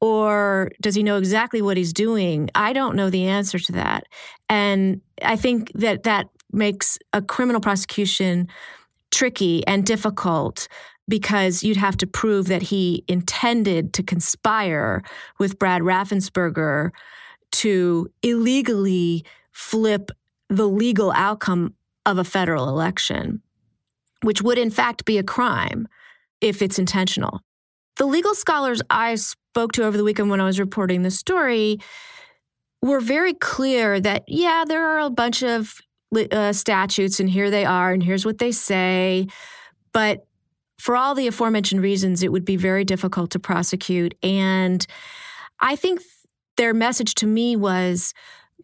Or 0.00 0.70
does 0.80 0.94
he 0.94 1.02
know 1.02 1.18
exactly 1.18 1.60
what 1.60 1.76
he's 1.76 1.92
doing? 1.92 2.48
I 2.54 2.72
don't 2.72 2.96
know 2.96 3.10
the 3.10 3.26
answer 3.26 3.58
to 3.58 3.72
that. 3.72 4.04
And 4.48 5.02
I 5.22 5.36
think 5.36 5.72
that 5.74 6.04
that 6.04 6.28
makes 6.52 6.98
a 7.12 7.20
criminal 7.20 7.60
prosecution 7.60 8.48
tricky 9.10 9.66
and 9.66 9.84
difficult 9.84 10.68
because 11.08 11.62
you'd 11.62 11.76
have 11.76 11.96
to 11.96 12.06
prove 12.06 12.46
that 12.48 12.62
he 12.62 13.04
intended 13.08 13.92
to 13.94 14.02
conspire 14.02 15.02
with 15.38 15.58
Brad 15.58 15.82
Raffensperger 15.82 16.90
to 17.50 18.08
illegally 18.22 19.24
flip 19.50 20.10
the 20.48 20.68
legal 20.68 21.10
outcome 21.12 21.74
of 22.06 22.18
a 22.18 22.24
federal 22.24 22.68
election, 22.68 23.42
which 24.22 24.42
would 24.42 24.58
in 24.58 24.70
fact 24.70 25.04
be 25.04 25.18
a 25.18 25.22
crime 25.22 25.88
if 26.40 26.62
it's 26.62 26.78
intentional. 26.78 27.40
The 27.96 28.06
legal 28.06 28.34
scholars 28.34 28.80
I 28.90 29.16
spoke 29.16 29.72
to 29.72 29.84
over 29.84 29.96
the 29.96 30.04
weekend 30.04 30.30
when 30.30 30.40
I 30.40 30.44
was 30.44 30.60
reporting 30.60 31.02
the 31.02 31.10
story 31.10 31.78
were 32.80 33.00
very 33.00 33.34
clear 33.34 34.00
that, 34.00 34.24
yeah, 34.28 34.64
there 34.66 34.86
are 34.86 35.00
a 35.00 35.10
bunch 35.10 35.42
of 35.42 35.80
uh, 36.32 36.52
statutes, 36.52 37.20
and 37.20 37.28
here 37.28 37.50
they 37.50 37.64
are, 37.64 37.92
and 37.92 38.02
here's 38.02 38.24
what 38.24 38.38
they 38.38 38.52
say. 38.52 39.26
But 39.92 40.26
for 40.78 40.96
all 40.96 41.14
the 41.14 41.26
aforementioned 41.26 41.82
reasons, 41.82 42.22
it 42.22 42.30
would 42.30 42.44
be 42.44 42.56
very 42.56 42.84
difficult 42.84 43.30
to 43.32 43.38
prosecute. 43.40 44.14
And 44.22 44.86
I 45.60 45.74
think 45.74 46.00
their 46.56 46.72
message 46.72 47.14
to 47.16 47.26
me 47.26 47.56
was 47.56 48.14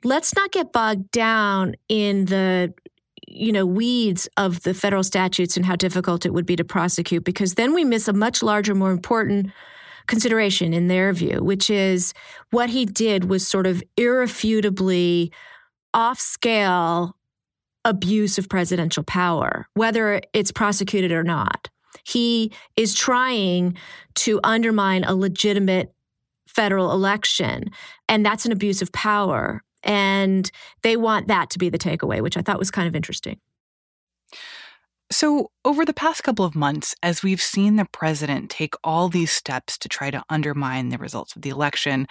let's 0.04 0.34
not 0.36 0.52
get 0.52 0.72
bogged 0.72 1.10
down 1.10 1.74
in 1.88 2.26
the 2.26 2.72
you 3.26 3.52
know 3.52 3.66
weeds 3.66 4.28
of 4.36 4.62
the 4.62 4.74
federal 4.74 5.02
statutes 5.02 5.56
and 5.56 5.66
how 5.66 5.76
difficult 5.76 6.26
it 6.26 6.32
would 6.32 6.46
be 6.46 6.56
to 6.56 6.64
prosecute 6.64 7.24
because 7.24 7.54
then 7.54 7.74
we 7.74 7.84
miss 7.84 8.08
a 8.08 8.12
much 8.12 8.42
larger 8.42 8.74
more 8.74 8.90
important 8.90 9.50
consideration 10.06 10.74
in 10.74 10.88
their 10.88 11.12
view 11.12 11.42
which 11.42 11.70
is 11.70 12.12
what 12.50 12.70
he 12.70 12.84
did 12.84 13.24
was 13.24 13.46
sort 13.46 13.66
of 13.66 13.82
irrefutably 13.96 15.32
off 15.94 16.18
scale 16.18 17.16
abuse 17.84 18.38
of 18.38 18.48
presidential 18.48 19.02
power 19.02 19.66
whether 19.74 20.20
it's 20.32 20.52
prosecuted 20.52 21.12
or 21.12 21.24
not. 21.24 21.68
He 22.04 22.52
is 22.76 22.94
trying 22.94 23.78
to 24.16 24.40
undermine 24.44 25.04
a 25.04 25.14
legitimate 25.14 25.94
federal 26.46 26.92
election 26.92 27.70
and 28.08 28.24
that's 28.24 28.44
an 28.44 28.52
abuse 28.52 28.82
of 28.82 28.92
power 28.92 29.62
and 29.84 30.50
they 30.82 30.96
want 30.96 31.28
that 31.28 31.50
to 31.50 31.58
be 31.58 31.68
the 31.68 31.78
takeaway, 31.78 32.20
which 32.20 32.36
I 32.36 32.42
thought 32.42 32.58
was 32.58 32.70
kind 32.70 32.88
of 32.88 32.96
interesting. 32.96 33.38
So, 35.12 35.50
over 35.64 35.84
the 35.84 35.92
past 35.92 36.24
couple 36.24 36.44
of 36.44 36.54
months, 36.54 36.94
as 37.02 37.22
we've 37.22 37.40
seen 37.40 37.76
the 37.76 37.84
president 37.84 38.50
take 38.50 38.74
all 38.82 39.08
these 39.08 39.30
steps 39.30 39.76
to 39.78 39.88
try 39.88 40.10
to 40.10 40.24
undermine 40.30 40.88
the 40.88 40.98
results 40.98 41.36
of 41.36 41.42
the 41.42 41.50
election, 41.50 42.08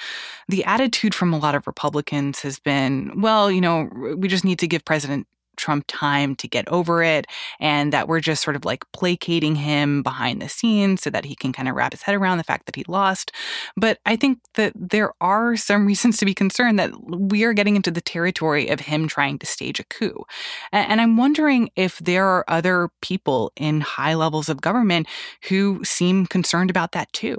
the 0.48 0.64
attitude 0.64 1.16
from 1.16 1.34
a 1.34 1.38
lot 1.40 1.56
of 1.56 1.66
Republicans 1.68 2.42
has 2.42 2.60
been, 2.60 3.20
well, 3.20 3.52
you 3.52 3.62
know, 3.62 3.90
we 4.16 4.28
just 4.28 4.46
need 4.46 4.60
to 4.60 4.68
give 4.68 4.86
President 4.86 5.28
Trump 5.64 5.86
time 5.88 6.36
to 6.36 6.48
get 6.48 6.68
over 6.68 7.02
it 7.02 7.26
and 7.62 7.94
that 7.94 8.10
we're 8.10 8.20
just 8.20 8.44
sort 8.44 8.58
of 8.58 8.66
like 8.66 8.84
placating 8.92 9.56
him 9.56 10.04
behind 10.04 10.42
the 10.42 10.50
scenes 10.50 11.02
so 11.02 11.10
that 11.10 11.24
he 11.24 11.36
can 11.36 11.54
kind 11.54 11.70
of 11.70 11.76
wrap 11.76 11.94
his 11.94 12.02
head 12.02 12.16
around 12.16 12.38
the 12.38 12.44
fact 12.44 12.66
that 12.66 12.76
he 12.76 12.84
lost. 12.90 13.32
But 13.78 14.00
I 14.06 14.18
think 14.18 14.40
that 14.56 14.74
there 14.76 15.14
are 15.22 15.56
some 15.56 15.86
reasons 15.92 16.18
to 16.18 16.26
be 16.26 16.34
concerned 16.34 16.78
that 16.80 16.92
we 17.10 17.46
are 17.46 17.54
getting 17.54 17.78
into 17.78 17.92
the 17.92 18.02
territory 18.02 18.68
of 18.68 18.82
him 18.82 19.08
trying 19.08 19.40
to 19.40 19.46
stage 19.46 19.80
a 19.80 19.86
coup. 19.86 20.26
And 20.74 21.00
I'm 21.00 21.16
wondering 21.16 21.70
if 21.78 22.00
there 22.00 22.26
are 22.26 22.44
other 22.50 22.90
people 23.02 23.54
in 23.56 23.80
high 23.80 24.16
levels 24.16 24.50
of 24.50 24.60
government 24.60 25.08
who 25.48 25.82
seem 25.86 26.26
concerned 26.26 26.70
about 26.70 26.92
that 26.92 27.12
too. 27.14 27.38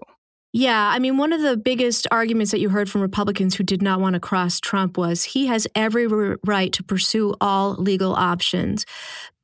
Yeah, 0.56 0.88
I 0.94 1.00
mean, 1.00 1.16
one 1.16 1.32
of 1.32 1.42
the 1.42 1.56
biggest 1.56 2.06
arguments 2.12 2.52
that 2.52 2.61
you 2.61 2.68
heard 2.68 2.88
from 2.88 3.00
Republicans 3.00 3.56
who 3.56 3.64
did 3.64 3.82
not 3.82 4.00
want 4.00 4.14
to 4.14 4.20
cross 4.20 4.61
Trump 4.61 4.96
was 4.96 5.25
he 5.25 5.49
has 5.49 5.66
every 5.75 6.06
right 6.46 6.73
to 6.75 6.82
pursue 6.84 7.34
all 7.40 7.75
legal 7.75 8.14
options. 8.14 8.87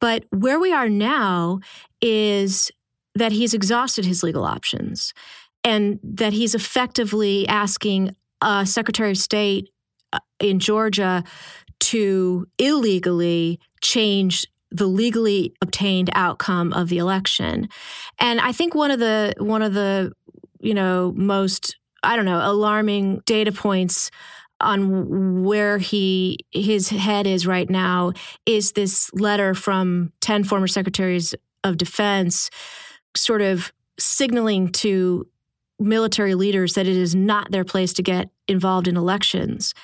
But 0.00 0.24
where 0.30 0.60
we 0.60 0.72
are 0.72 0.88
now 0.88 1.58
is 2.00 2.70
that 3.16 3.32
he's 3.32 3.54
exhausted 3.54 4.04
his 4.04 4.22
legal 4.22 4.44
options 4.44 5.12
and 5.64 5.98
that 6.04 6.32
he's 6.32 6.54
effectively 6.54 7.48
asking 7.48 8.14
a 8.40 8.64
Secretary 8.64 9.10
of 9.10 9.18
State 9.18 9.68
uh, 10.12 10.20
in 10.38 10.60
Georgia 10.60 11.24
to 11.80 12.46
illegally 12.56 13.58
change 13.80 14.46
the 14.70 14.86
legally 14.86 15.52
obtained 15.60 16.10
outcome 16.14 16.72
of 16.72 16.88
the 16.88 16.98
election. 16.98 17.68
And 18.18 18.40
I 18.40 18.52
think 18.52 18.74
one 18.74 18.90
of 18.90 19.00
the 19.00 19.34
one 19.38 19.62
of 19.62 19.74
the 19.74 20.12
you 20.60 20.74
know, 20.74 21.12
most, 21.16 21.76
I 22.02 22.16
don't 22.16 22.24
know, 22.24 22.40
alarming 22.42 23.22
data 23.26 23.52
points 23.52 24.10
on 24.60 25.42
where 25.42 25.78
he 25.78 26.38
his 26.50 26.90
head 26.90 27.26
is 27.26 27.46
right 27.46 27.70
now 27.70 28.12
is 28.44 28.72
this 28.72 29.10
letter 29.14 29.54
from 29.54 30.12
10 30.20 30.44
former 30.44 30.66
secretaries 30.66 31.34
of 31.64 31.78
defense 31.78 32.50
sort 33.16 33.40
of 33.40 33.72
signaling 33.98 34.70
to 34.70 35.26
military 35.78 36.34
leaders 36.34 36.74
that 36.74 36.86
it 36.86 36.96
is 36.96 37.14
not 37.14 37.50
their 37.50 37.64
place 37.64 37.92
to 37.94 38.02
get 38.02 38.28
involved 38.48 38.86
in 38.86 38.96
elections. 38.96 39.74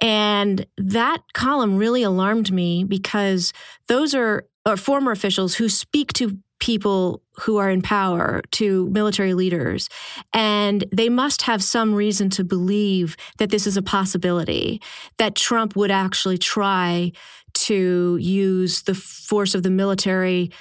And 0.00 0.66
that 0.78 1.22
column 1.34 1.76
really 1.76 2.02
alarmed 2.02 2.52
me 2.52 2.84
because 2.84 3.52
those 3.88 4.14
are, 4.14 4.46
are 4.64 4.76
former 4.76 5.10
officials 5.10 5.56
who 5.56 5.68
speak 5.68 6.12
to 6.14 6.38
people 6.62 7.20
who 7.40 7.56
are 7.56 7.68
in 7.68 7.82
power, 7.82 8.40
to 8.52 8.88
military 8.90 9.34
leaders. 9.34 9.88
And 10.32 10.84
they 10.92 11.08
must 11.08 11.42
have 11.42 11.60
some 11.60 11.92
reason 11.92 12.30
to 12.30 12.44
believe 12.44 13.16
that 13.38 13.50
this 13.50 13.66
is 13.66 13.76
a 13.76 13.82
possibility, 13.82 14.80
that 15.18 15.34
Trump 15.34 15.74
would 15.74 15.90
actually 15.90 16.38
try 16.38 17.10
to 17.54 18.16
use 18.20 18.82
the 18.82 18.94
force 18.94 19.56
of 19.56 19.64
the 19.64 19.70
military 19.70 20.52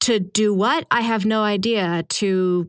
to 0.00 0.18
do 0.18 0.52
what? 0.52 0.84
I 0.90 1.02
have 1.02 1.24
no 1.24 1.42
idea. 1.42 2.02
To 2.08 2.68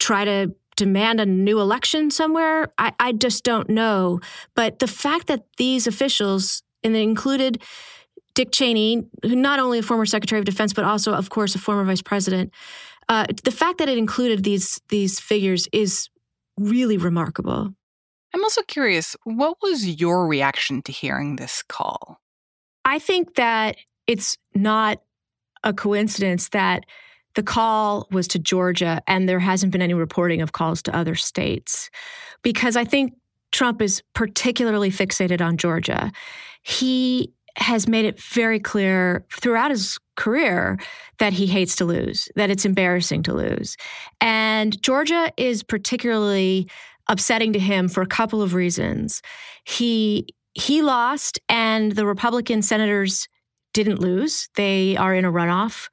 try 0.00 0.24
to 0.24 0.52
demand 0.76 1.20
a 1.20 1.26
new 1.26 1.60
election 1.60 2.10
somewhere? 2.10 2.72
I, 2.76 2.92
I 2.98 3.12
just 3.12 3.44
don't 3.44 3.70
know. 3.70 4.18
But 4.56 4.80
the 4.80 4.88
fact 4.88 5.28
that 5.28 5.44
these 5.58 5.86
officials, 5.86 6.62
and 6.82 6.92
they 6.92 7.04
included 7.04 7.62
Dick 8.38 8.52
Cheney, 8.52 9.02
who 9.24 9.34
not 9.34 9.58
only 9.58 9.80
a 9.80 9.82
former 9.82 10.06
Secretary 10.06 10.38
of 10.38 10.44
Defense, 10.44 10.72
but 10.72 10.84
also, 10.84 11.12
of 11.12 11.28
course, 11.28 11.56
a 11.56 11.58
former 11.58 11.82
Vice 11.82 12.02
President. 12.02 12.52
Uh, 13.08 13.26
the 13.42 13.50
fact 13.50 13.78
that 13.78 13.88
it 13.88 13.98
included 13.98 14.44
these 14.44 14.80
these 14.90 15.18
figures 15.18 15.66
is 15.72 16.08
really 16.56 16.96
remarkable. 16.98 17.74
I'm 18.32 18.44
also 18.44 18.62
curious, 18.62 19.16
what 19.24 19.56
was 19.60 20.00
your 20.00 20.28
reaction 20.28 20.82
to 20.82 20.92
hearing 20.92 21.34
this 21.34 21.64
call? 21.68 22.20
I 22.84 23.00
think 23.00 23.34
that 23.34 23.76
it's 24.06 24.36
not 24.54 25.02
a 25.64 25.72
coincidence 25.72 26.50
that 26.50 26.84
the 27.34 27.42
call 27.42 28.06
was 28.12 28.28
to 28.28 28.38
Georgia 28.38 29.02
and 29.08 29.28
there 29.28 29.40
hasn't 29.40 29.72
been 29.72 29.82
any 29.82 29.94
reporting 29.94 30.42
of 30.42 30.52
calls 30.52 30.80
to 30.82 30.94
other 30.94 31.16
states 31.16 31.90
because 32.42 32.76
I 32.76 32.84
think 32.84 33.14
Trump 33.50 33.82
is 33.82 34.00
particularly 34.14 34.92
fixated 34.92 35.40
on 35.40 35.56
Georgia. 35.56 36.12
He 36.62 37.32
has 37.58 37.88
made 37.88 38.04
it 38.04 38.20
very 38.20 38.60
clear 38.60 39.26
throughout 39.32 39.70
his 39.70 39.98
career 40.16 40.78
that 41.18 41.32
he 41.32 41.46
hates 41.46 41.76
to 41.76 41.84
lose, 41.84 42.28
that 42.36 42.50
it's 42.50 42.64
embarrassing 42.64 43.22
to 43.24 43.34
lose. 43.34 43.76
And 44.20 44.80
Georgia 44.82 45.32
is 45.36 45.62
particularly 45.62 46.68
upsetting 47.08 47.52
to 47.52 47.58
him 47.58 47.88
for 47.88 48.02
a 48.02 48.06
couple 48.06 48.42
of 48.42 48.54
reasons. 48.54 49.22
He 49.64 50.28
he 50.54 50.82
lost 50.82 51.38
and 51.48 51.92
the 51.92 52.06
Republican 52.06 52.62
senators 52.62 53.28
didn't 53.74 54.00
lose. 54.00 54.48
They 54.56 54.96
are 54.96 55.14
in 55.14 55.24
a 55.24 55.32
runoff 55.32 55.88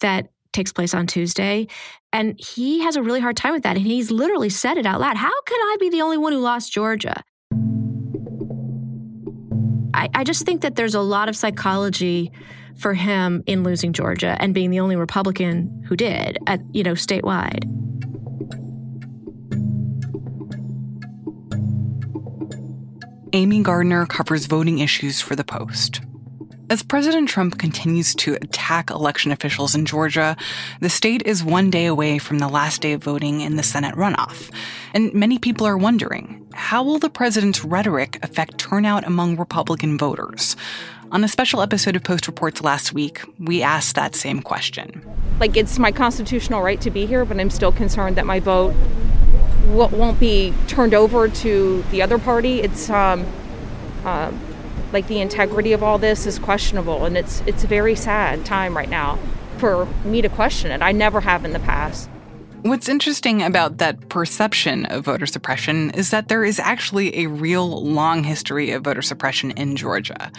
that 0.00 0.28
takes 0.52 0.72
place 0.72 0.94
on 0.94 1.06
Tuesday. 1.06 1.68
And 2.12 2.38
he 2.38 2.80
has 2.80 2.96
a 2.96 3.02
really 3.02 3.20
hard 3.20 3.36
time 3.36 3.52
with 3.52 3.62
that. 3.62 3.76
And 3.76 3.86
he's 3.86 4.10
literally 4.10 4.50
said 4.50 4.76
it 4.76 4.84
out 4.86 5.00
loud. 5.00 5.16
How 5.16 5.40
can 5.42 5.58
I 5.58 5.76
be 5.78 5.90
the 5.90 6.02
only 6.02 6.18
one 6.18 6.32
who 6.32 6.40
lost 6.40 6.72
Georgia? 6.72 7.22
I, 10.00 10.08
I 10.14 10.24
just 10.24 10.46
think 10.46 10.62
that 10.62 10.76
there's 10.76 10.94
a 10.94 11.00
lot 11.02 11.28
of 11.28 11.36
psychology 11.36 12.32
for 12.78 12.94
him 12.94 13.42
in 13.46 13.64
losing 13.64 13.92
Georgia 13.92 14.34
and 14.40 14.54
being 14.54 14.70
the 14.70 14.80
only 14.80 14.96
Republican 14.96 15.84
who 15.86 15.94
did 15.94 16.38
at, 16.46 16.60
you 16.72 16.82
know, 16.82 16.94
statewide. 16.94 17.64
Amy 23.34 23.62
Gardner 23.62 24.06
covers 24.06 24.46
voting 24.46 24.78
issues 24.78 25.20
for 25.20 25.36
The 25.36 25.44
Post. 25.44 26.00
As 26.70 26.84
President 26.84 27.28
Trump 27.28 27.58
continues 27.58 28.14
to 28.14 28.34
attack 28.34 28.90
election 28.90 29.32
officials 29.32 29.74
in 29.74 29.86
Georgia, 29.86 30.36
the 30.78 30.88
state 30.88 31.20
is 31.26 31.42
one 31.42 31.68
day 31.68 31.86
away 31.86 32.18
from 32.18 32.38
the 32.38 32.46
last 32.46 32.80
day 32.80 32.92
of 32.92 33.02
voting 33.02 33.40
in 33.40 33.56
the 33.56 33.64
Senate 33.64 33.96
runoff. 33.96 34.54
And 34.94 35.12
many 35.12 35.36
people 35.36 35.66
are 35.66 35.76
wondering 35.76 36.46
how 36.54 36.84
will 36.84 37.00
the 37.00 37.10
president's 37.10 37.64
rhetoric 37.64 38.20
affect 38.22 38.58
turnout 38.58 39.04
among 39.04 39.36
Republican 39.36 39.98
voters? 39.98 40.54
On 41.10 41.24
a 41.24 41.28
special 41.28 41.60
episode 41.60 41.96
of 41.96 42.04
Post 42.04 42.28
Reports 42.28 42.62
last 42.62 42.92
week, 42.92 43.20
we 43.40 43.64
asked 43.64 43.96
that 43.96 44.14
same 44.14 44.40
question. 44.40 45.04
Like, 45.40 45.56
it's 45.56 45.76
my 45.76 45.90
constitutional 45.90 46.62
right 46.62 46.80
to 46.82 46.90
be 46.92 47.04
here, 47.04 47.24
but 47.24 47.40
I'm 47.40 47.50
still 47.50 47.72
concerned 47.72 48.14
that 48.14 48.26
my 48.26 48.38
vote 48.38 48.76
won't 49.66 50.20
be 50.20 50.54
turned 50.68 50.94
over 50.94 51.26
to 51.26 51.82
the 51.90 52.00
other 52.00 52.20
party. 52.20 52.60
It's, 52.60 52.88
um, 52.90 53.26
uh, 54.04 54.30
like 54.92 55.06
the 55.06 55.20
integrity 55.20 55.72
of 55.72 55.82
all 55.82 55.98
this 55.98 56.26
is 56.26 56.38
questionable 56.38 57.04
and 57.04 57.16
it's 57.16 57.42
it's 57.46 57.64
a 57.64 57.66
very 57.66 57.94
sad 57.94 58.44
time 58.44 58.76
right 58.76 58.88
now 58.88 59.18
for 59.58 59.86
me 60.04 60.22
to 60.22 60.28
question 60.28 60.70
it. 60.70 60.82
I 60.82 60.92
never 60.92 61.20
have 61.20 61.44
in 61.44 61.52
the 61.52 61.60
past. 61.60 62.08
What's 62.62 62.90
interesting 62.90 63.42
about 63.42 63.78
that 63.78 64.10
perception 64.10 64.84
of 64.86 65.06
voter 65.06 65.24
suppression 65.24 65.90
is 65.92 66.10
that 66.10 66.28
there 66.28 66.44
is 66.44 66.58
actually 66.58 67.16
a 67.16 67.26
real 67.26 67.82
long 67.82 68.22
history 68.22 68.70
of 68.72 68.84
voter 68.84 69.00
suppression 69.00 69.50
in 69.52 69.76
Georgia. 69.76 70.30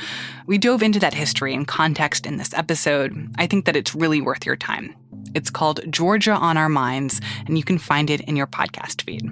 We 0.45 0.59
dove 0.59 0.83
into 0.83 0.99
that 0.99 1.15
history 1.15 1.55
and 1.55 1.67
context 1.67 2.27
in 2.27 2.37
this 2.37 2.53
episode. 2.53 3.33
I 3.39 3.47
think 3.47 3.65
that 3.65 3.75
it's 3.75 3.95
really 3.95 4.21
worth 4.21 4.45
your 4.45 4.55
time. 4.55 4.95
It's 5.33 5.49
called 5.49 5.79
Georgia 5.91 6.33
on 6.33 6.57
Our 6.57 6.69
Minds, 6.69 7.21
and 7.47 7.57
you 7.57 7.63
can 7.63 7.79
find 7.79 8.11
it 8.11 8.21
in 8.21 8.35
your 8.35 8.47
podcast 8.47 9.01
feed. 9.01 9.27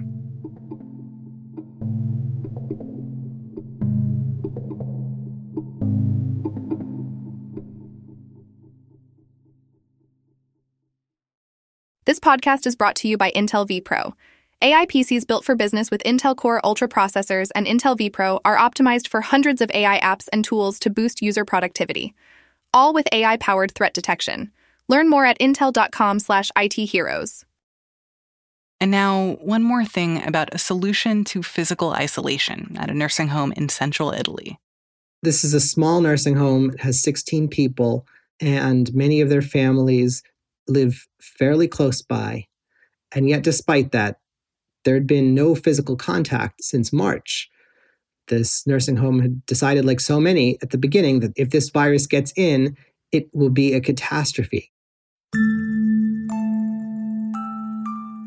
This 12.10 12.18
podcast 12.18 12.66
is 12.66 12.74
brought 12.74 12.96
to 12.96 13.06
you 13.06 13.16
by 13.16 13.30
Intel 13.36 13.68
vPro. 13.68 14.14
AI 14.60 14.84
PCs 14.86 15.24
built 15.24 15.44
for 15.44 15.54
business 15.54 15.92
with 15.92 16.02
Intel 16.02 16.36
Core 16.36 16.60
Ultra 16.64 16.88
processors 16.88 17.50
and 17.54 17.68
Intel 17.68 17.96
vPro 17.96 18.40
are 18.44 18.56
optimized 18.56 19.06
for 19.06 19.20
hundreds 19.20 19.60
of 19.60 19.70
AI 19.72 20.00
apps 20.00 20.26
and 20.32 20.44
tools 20.44 20.80
to 20.80 20.90
boost 20.90 21.22
user 21.22 21.44
productivity, 21.44 22.12
all 22.74 22.92
with 22.92 23.06
AI-powered 23.12 23.70
threat 23.70 23.94
detection. 23.94 24.50
Learn 24.88 25.08
more 25.08 25.24
at 25.24 25.38
intel.com/itheroes. 25.38 27.44
And 28.80 28.90
now, 28.90 29.38
one 29.40 29.62
more 29.62 29.84
thing 29.84 30.26
about 30.26 30.52
a 30.52 30.58
solution 30.58 31.22
to 31.26 31.44
physical 31.44 31.92
isolation 31.92 32.76
at 32.76 32.90
a 32.90 32.94
nursing 32.94 33.28
home 33.28 33.52
in 33.52 33.68
central 33.68 34.10
Italy. 34.10 34.58
This 35.22 35.44
is 35.44 35.54
a 35.54 35.60
small 35.60 36.00
nursing 36.00 36.34
home, 36.34 36.70
it 36.70 36.80
has 36.80 37.00
16 37.00 37.46
people, 37.46 38.04
and 38.40 38.92
many 38.92 39.20
of 39.20 39.28
their 39.28 39.42
families 39.42 40.24
live 40.70 41.06
fairly 41.20 41.68
close 41.68 42.02
by. 42.02 42.46
And 43.12 43.28
yet, 43.28 43.42
despite 43.42 43.92
that, 43.92 44.16
there 44.84 44.94
had 44.94 45.06
been 45.06 45.34
no 45.34 45.54
physical 45.54 45.96
contact 45.96 46.62
since 46.62 46.92
March. 46.92 47.48
This 48.28 48.66
nursing 48.66 48.96
home 48.96 49.20
had 49.20 49.44
decided, 49.46 49.84
like 49.84 50.00
so 50.00 50.20
many 50.20 50.56
at 50.62 50.70
the 50.70 50.78
beginning, 50.78 51.20
that 51.20 51.32
if 51.36 51.50
this 51.50 51.68
virus 51.70 52.06
gets 52.06 52.32
in, 52.36 52.76
it 53.12 53.28
will 53.34 53.50
be 53.50 53.74
a 53.74 53.80
catastrophe. 53.80 54.70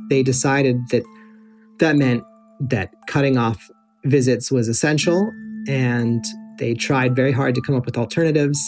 They 0.09 0.21
decided 0.21 0.77
that 0.89 1.03
that 1.79 1.95
meant 1.95 2.23
that 2.59 2.93
cutting 3.07 3.37
off 3.37 3.69
visits 4.05 4.51
was 4.51 4.67
essential, 4.67 5.31
and 5.67 6.23
they 6.59 6.73
tried 6.73 7.15
very 7.15 7.31
hard 7.31 7.55
to 7.55 7.61
come 7.61 7.75
up 7.75 7.85
with 7.85 7.97
alternatives 7.97 8.59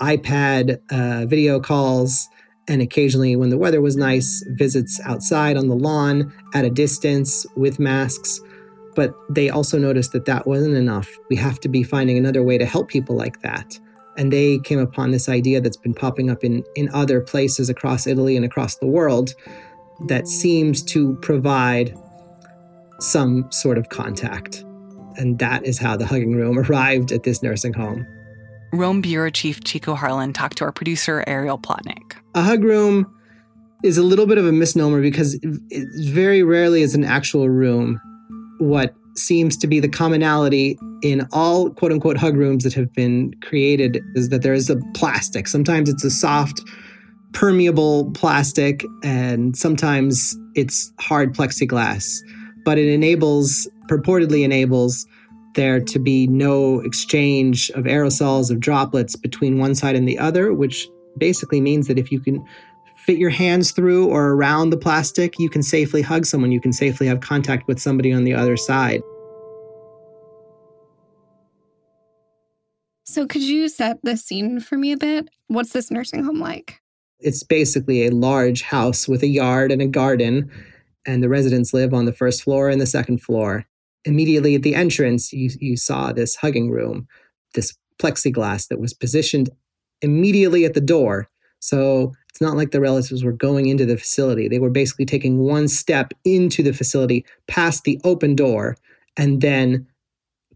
iPad, 0.00 0.80
uh, 0.90 1.26
video 1.26 1.60
calls, 1.60 2.28
and 2.68 2.80
occasionally, 2.80 3.36
when 3.36 3.50
the 3.50 3.58
weather 3.58 3.80
was 3.80 3.96
nice, 3.96 4.42
visits 4.48 5.00
outside 5.04 5.56
on 5.56 5.68
the 5.68 5.76
lawn 5.76 6.32
at 6.54 6.64
a 6.64 6.70
distance 6.70 7.44
with 7.56 7.78
masks. 7.78 8.40
But 8.94 9.14
they 9.28 9.50
also 9.50 9.78
noticed 9.78 10.12
that 10.12 10.24
that 10.26 10.46
wasn't 10.46 10.76
enough. 10.76 11.10
We 11.28 11.36
have 11.36 11.60
to 11.60 11.68
be 11.68 11.82
finding 11.82 12.16
another 12.16 12.42
way 12.42 12.56
to 12.58 12.64
help 12.64 12.88
people 12.88 13.16
like 13.16 13.42
that. 13.42 13.78
And 14.16 14.32
they 14.32 14.58
came 14.60 14.78
upon 14.78 15.10
this 15.10 15.28
idea 15.28 15.60
that's 15.60 15.76
been 15.76 15.94
popping 15.94 16.30
up 16.30 16.44
in, 16.44 16.64
in 16.76 16.88
other 16.94 17.20
places 17.20 17.68
across 17.68 18.06
Italy 18.06 18.36
and 18.36 18.44
across 18.44 18.76
the 18.76 18.86
world 18.86 19.34
that 20.06 20.28
seems 20.28 20.82
to 20.82 21.16
provide 21.16 21.96
some 23.00 23.50
sort 23.50 23.76
of 23.76 23.88
contact. 23.88 24.64
And 25.16 25.38
that 25.38 25.64
is 25.64 25.78
how 25.78 25.96
the 25.96 26.06
hugging 26.06 26.34
room 26.34 26.58
arrived 26.70 27.12
at 27.12 27.24
this 27.24 27.42
nursing 27.42 27.74
home. 27.74 28.06
Rome 28.74 29.00
Bureau 29.00 29.30
Chief 29.30 29.62
Chico 29.64 29.94
Harlan 29.94 30.32
talked 30.32 30.58
to 30.58 30.64
our 30.64 30.72
producer, 30.72 31.24
Ariel 31.26 31.58
Plotnick. 31.58 32.16
A 32.34 32.42
hug 32.42 32.64
room 32.64 33.06
is 33.82 33.98
a 33.98 34.02
little 34.02 34.26
bit 34.26 34.38
of 34.38 34.46
a 34.46 34.52
misnomer 34.52 35.00
because 35.00 35.34
it 35.42 35.88
very 36.10 36.42
rarely 36.42 36.82
is 36.82 36.94
an 36.94 37.04
actual 37.04 37.48
room. 37.48 38.00
What 38.58 38.94
seems 39.16 39.56
to 39.58 39.66
be 39.66 39.78
the 39.78 39.88
commonality 39.88 40.78
in 41.02 41.26
all 41.32 41.70
quote 41.70 41.92
unquote 41.92 42.16
hug 42.16 42.36
rooms 42.36 42.64
that 42.64 42.72
have 42.74 42.92
been 42.92 43.32
created 43.42 44.02
is 44.14 44.30
that 44.30 44.42
there 44.42 44.54
is 44.54 44.70
a 44.70 44.76
plastic. 44.94 45.46
Sometimes 45.46 45.88
it's 45.88 46.04
a 46.04 46.10
soft, 46.10 46.60
permeable 47.32 48.10
plastic, 48.12 48.84
and 49.02 49.56
sometimes 49.56 50.36
it's 50.54 50.92
hard 51.00 51.34
plexiglass. 51.34 52.18
But 52.64 52.78
it 52.78 52.88
enables, 52.88 53.68
purportedly 53.88 54.44
enables, 54.44 55.06
there 55.54 55.80
to 55.80 55.98
be 55.98 56.26
no 56.26 56.80
exchange 56.80 57.70
of 57.70 57.84
aerosols, 57.84 58.50
of 58.50 58.60
droplets 58.60 59.16
between 59.16 59.58
one 59.58 59.74
side 59.74 59.96
and 59.96 60.08
the 60.08 60.18
other, 60.18 60.52
which 60.52 60.88
basically 61.18 61.60
means 61.60 61.86
that 61.88 61.98
if 61.98 62.10
you 62.12 62.20
can 62.20 62.44
fit 63.04 63.18
your 63.18 63.30
hands 63.30 63.70
through 63.72 64.08
or 64.08 64.30
around 64.30 64.70
the 64.70 64.76
plastic, 64.76 65.38
you 65.38 65.50
can 65.50 65.62
safely 65.62 66.02
hug 66.02 66.24
someone, 66.26 66.52
you 66.52 66.60
can 66.60 66.72
safely 66.72 67.06
have 67.06 67.20
contact 67.20 67.66
with 67.68 67.78
somebody 67.78 68.12
on 68.12 68.24
the 68.24 68.34
other 68.34 68.56
side. 68.56 69.02
So, 73.04 73.26
could 73.26 73.42
you 73.42 73.68
set 73.68 73.98
the 74.02 74.16
scene 74.16 74.58
for 74.58 74.76
me 74.76 74.92
a 74.92 74.96
bit? 74.96 75.28
What's 75.48 75.72
this 75.72 75.90
nursing 75.90 76.24
home 76.24 76.40
like? 76.40 76.80
It's 77.20 77.42
basically 77.42 78.06
a 78.06 78.10
large 78.10 78.62
house 78.62 79.06
with 79.06 79.22
a 79.22 79.28
yard 79.28 79.70
and 79.70 79.80
a 79.80 79.86
garden, 79.86 80.50
and 81.06 81.22
the 81.22 81.28
residents 81.28 81.72
live 81.72 81.94
on 81.94 82.06
the 82.06 82.12
first 82.12 82.42
floor 82.42 82.68
and 82.68 82.80
the 82.80 82.86
second 82.86 83.22
floor. 83.22 83.66
Immediately 84.04 84.54
at 84.54 84.62
the 84.62 84.74
entrance, 84.74 85.32
you, 85.32 85.50
you 85.60 85.76
saw 85.76 86.12
this 86.12 86.36
hugging 86.36 86.70
room, 86.70 87.06
this 87.54 87.76
plexiglass 88.00 88.68
that 88.68 88.80
was 88.80 88.92
positioned 88.92 89.50
immediately 90.02 90.64
at 90.64 90.74
the 90.74 90.80
door. 90.80 91.28
So 91.60 92.12
it's 92.28 92.40
not 92.40 92.56
like 92.56 92.72
the 92.72 92.80
relatives 92.80 93.24
were 93.24 93.32
going 93.32 93.68
into 93.68 93.86
the 93.86 93.96
facility. 93.96 94.48
They 94.48 94.58
were 94.58 94.70
basically 94.70 95.06
taking 95.06 95.38
one 95.38 95.68
step 95.68 96.12
into 96.24 96.62
the 96.62 96.72
facility 96.72 97.24
past 97.46 97.84
the 97.84 98.00
open 98.04 98.34
door 98.34 98.76
and 99.16 99.40
then 99.40 99.86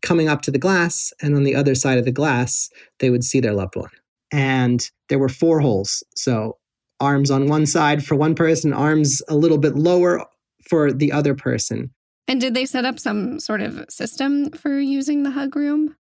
coming 0.02 0.28
up 0.28 0.42
to 0.42 0.50
the 0.50 0.58
glass. 0.58 1.12
And 1.22 1.34
on 1.34 1.44
the 1.44 1.54
other 1.54 1.74
side 1.74 1.98
of 1.98 2.04
the 2.04 2.12
glass, 2.12 2.68
they 2.98 3.10
would 3.10 3.24
see 3.24 3.40
their 3.40 3.54
loved 3.54 3.76
one 3.76 3.90
and 4.30 4.90
there 5.08 5.18
were 5.18 5.28
four 5.28 5.60
holes. 5.60 6.02
So 6.14 6.58
arms 7.00 7.30
on 7.30 7.48
one 7.48 7.66
side 7.66 8.04
for 8.04 8.14
one 8.14 8.34
person, 8.34 8.72
arms 8.72 9.22
a 9.28 9.36
little 9.36 9.58
bit 9.58 9.74
lower 9.74 10.24
for 10.68 10.92
the 10.92 11.12
other 11.12 11.34
person. 11.34 11.90
And 12.28 12.40
did 12.40 12.54
they 12.54 12.66
set 12.66 12.84
up 12.84 12.98
some 12.98 13.40
sort 13.40 13.62
of 13.62 13.84
system 13.88 14.50
for 14.50 14.78
using 14.78 15.22
the 15.22 15.30
hug 15.30 15.56
room? 15.56 15.96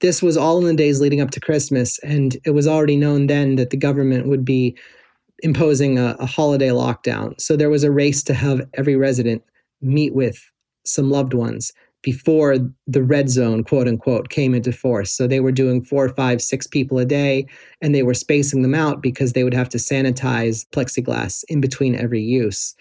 This 0.00 0.22
was 0.22 0.36
all 0.36 0.58
in 0.58 0.64
the 0.64 0.74
days 0.74 1.00
leading 1.00 1.20
up 1.20 1.30
to 1.32 1.40
Christmas, 1.40 1.98
and 2.00 2.36
it 2.44 2.52
was 2.52 2.68
already 2.68 2.96
known 2.96 3.26
then 3.26 3.56
that 3.56 3.70
the 3.70 3.76
government 3.76 4.28
would 4.28 4.44
be 4.44 4.76
imposing 5.42 5.98
a, 5.98 6.16
a 6.20 6.26
holiday 6.26 6.68
lockdown. 6.68 7.38
So 7.40 7.56
there 7.56 7.70
was 7.70 7.82
a 7.82 7.90
race 7.90 8.22
to 8.24 8.34
have 8.34 8.66
every 8.74 8.94
resident 8.94 9.42
meet 9.80 10.14
with 10.14 10.38
some 10.84 11.10
loved 11.10 11.34
ones 11.34 11.72
before 12.02 12.56
the 12.86 13.02
red 13.02 13.28
zone, 13.28 13.64
quote 13.64 13.88
unquote, 13.88 14.28
came 14.28 14.54
into 14.54 14.70
force. 14.70 15.10
So 15.10 15.26
they 15.26 15.40
were 15.40 15.50
doing 15.50 15.82
four, 15.82 16.08
five, 16.10 16.40
six 16.40 16.66
people 16.66 16.98
a 16.98 17.04
day, 17.04 17.46
and 17.80 17.94
they 17.94 18.04
were 18.04 18.14
spacing 18.14 18.62
them 18.62 18.74
out 18.74 19.02
because 19.02 19.32
they 19.32 19.42
would 19.42 19.54
have 19.54 19.68
to 19.70 19.78
sanitize 19.78 20.64
plexiglass 20.70 21.42
in 21.48 21.60
between 21.60 21.96
every 21.96 22.22
use. 22.22 22.76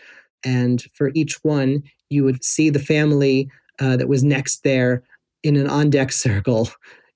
And 0.45 0.81
for 0.93 1.11
each 1.13 1.43
one, 1.43 1.83
you 2.09 2.23
would 2.23 2.43
see 2.43 2.69
the 2.69 2.79
family 2.79 3.49
uh, 3.79 3.97
that 3.97 4.07
was 4.07 4.23
next 4.23 4.63
there 4.63 5.03
in 5.43 5.55
an 5.57 5.67
on 5.67 5.89
deck 5.89 6.11
circle, 6.25 6.69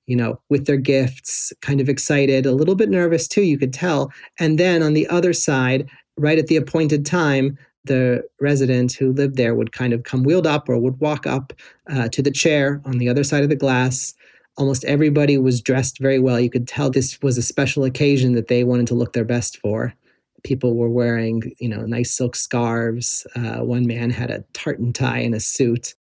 you 0.08 0.15
know, 0.15 0.42
with 0.50 0.65
their 0.65 0.78
gifts, 0.78 1.54
kind 1.62 1.80
of 1.80 1.88
excited, 1.88 2.46
a 2.46 2.52
little 2.52 2.76
bit 2.76 2.89
nervous 2.89 3.28
too, 3.28 3.44
you 3.44 3.58
could 3.58 3.74
tell. 3.74 4.12
And 4.39 4.58
then 4.58 4.82
on 4.82 4.94
the 4.94 5.08
other 5.08 5.34
side, 5.34 5.88
right 6.18 6.39
at 6.39 6.48
the 6.48 6.56
appointed 6.56 7.06
time, 7.06 7.58
the 7.86 8.24
resident 8.42 8.94
who 8.94 9.13
lived 9.13 9.38
there 9.38 9.56
would 9.56 9.72
kind 9.72 9.94
of 9.94 10.04
come 10.04 10.24
wheeled 10.24 10.48
up 10.48 10.68
or 10.68 10.78
would 10.78 11.00
walk 11.00 11.26
up 11.26 11.54
uh, 11.89 12.10
to 12.10 12.22
the 12.22 12.32
chair 12.32 12.82
on 12.86 12.98
the 12.98 13.10
other 13.10 13.24
side 13.24 13.44
of 13.44 13.50
the 13.50 13.56
glass. 13.56 14.13
Almost 14.58 14.84
everybody 14.86 15.38
was 15.38 15.62
dressed 15.62 16.00
very 16.00 16.20
well. 16.20 16.39
You 16.39 16.50
could 16.50 16.68
tell 16.68 16.89
this 16.89 17.20
was 17.22 17.38
a 17.38 17.42
special 17.42 17.86
occasion 17.86 18.34
that 18.34 18.48
they 18.48 18.63
wanted 18.63 18.88
to 18.88 18.96
look 18.96 19.13
their 19.13 19.24
best 19.24 19.58
for. 19.58 19.94
People 20.43 20.75
were 20.75 20.89
wearing, 20.89 21.54
you 21.60 21.69
know, 21.69 21.82
nice 21.86 22.12
silk 22.12 22.36
scarves. 22.36 23.25
Uh, 23.36 23.63
one 23.63 23.86
man 23.86 24.10
had 24.10 24.32
a 24.32 24.43
tartan 24.54 24.93
tie 24.93 25.19
and 25.19 25.36
a 25.36 25.39
suit. 25.39 25.95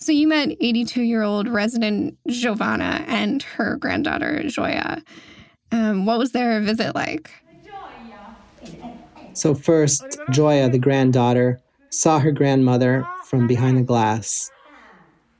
So 0.00 0.12
you 0.12 0.28
met 0.28 0.50
82 0.60 1.02
year 1.02 1.22
old 1.22 1.48
resident 1.48 2.16
Giovanna 2.28 3.04
and 3.06 3.42
her 3.42 3.76
granddaughter 3.76 4.42
Joya. 4.46 5.02
Um, 5.72 6.06
what 6.06 6.18
was 6.18 6.32
their 6.32 6.60
visit 6.60 6.94
like? 6.94 7.30
So, 9.34 9.54
first, 9.54 10.18
Joya, 10.30 10.68
the 10.68 10.78
granddaughter, 10.78 11.60
saw 11.90 12.18
her 12.18 12.32
grandmother 12.32 13.06
from 13.26 13.46
behind 13.46 13.78
the 13.78 13.82
glass. 13.82 14.50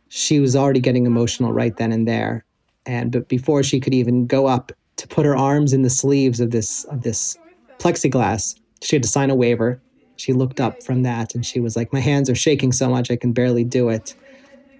She 0.09 0.39
was 0.41 0.55
already 0.55 0.81
getting 0.81 1.05
emotional 1.05 1.53
right 1.53 1.77
then 1.77 1.91
and 1.91 2.07
there. 2.07 2.45
And 2.87 3.11
but 3.11 3.29
before 3.29 3.63
she 3.63 3.81
could 3.81 3.95
even 3.95 4.27
go 4.27 4.47
up 4.47 4.73
to 4.97 5.09
put 5.09 5.27
her 5.27 5.37
arms 5.37 5.73
in 5.73 5.83
the 5.83 5.91
sleeves 5.91 6.41
of 6.41 6.51
this 6.51 6.85
of 6.85 7.03
this 7.03 7.37
plexiglass, 7.79 8.59
she 8.83 8.97
had 8.97 9.03
to 9.03 9.09
sign 9.09 9.31
a 9.31 9.35
waiver. 9.35 9.81
She 10.17 10.33
looked 10.33 10.61
up 10.61 10.83
from 10.83 11.03
that 11.03 11.35
and 11.35 11.45
she 11.45 11.61
was 11.61 11.77
like, 11.77 11.93
My 11.93 12.01
hands 12.01 12.29
are 12.29 12.35
shaking 12.35 12.73
so 12.73 12.89
much 12.89 13.11
I 13.11 13.17
can 13.17 13.33
barely 13.33 13.65
do 13.65 13.89
it. 13.89 14.15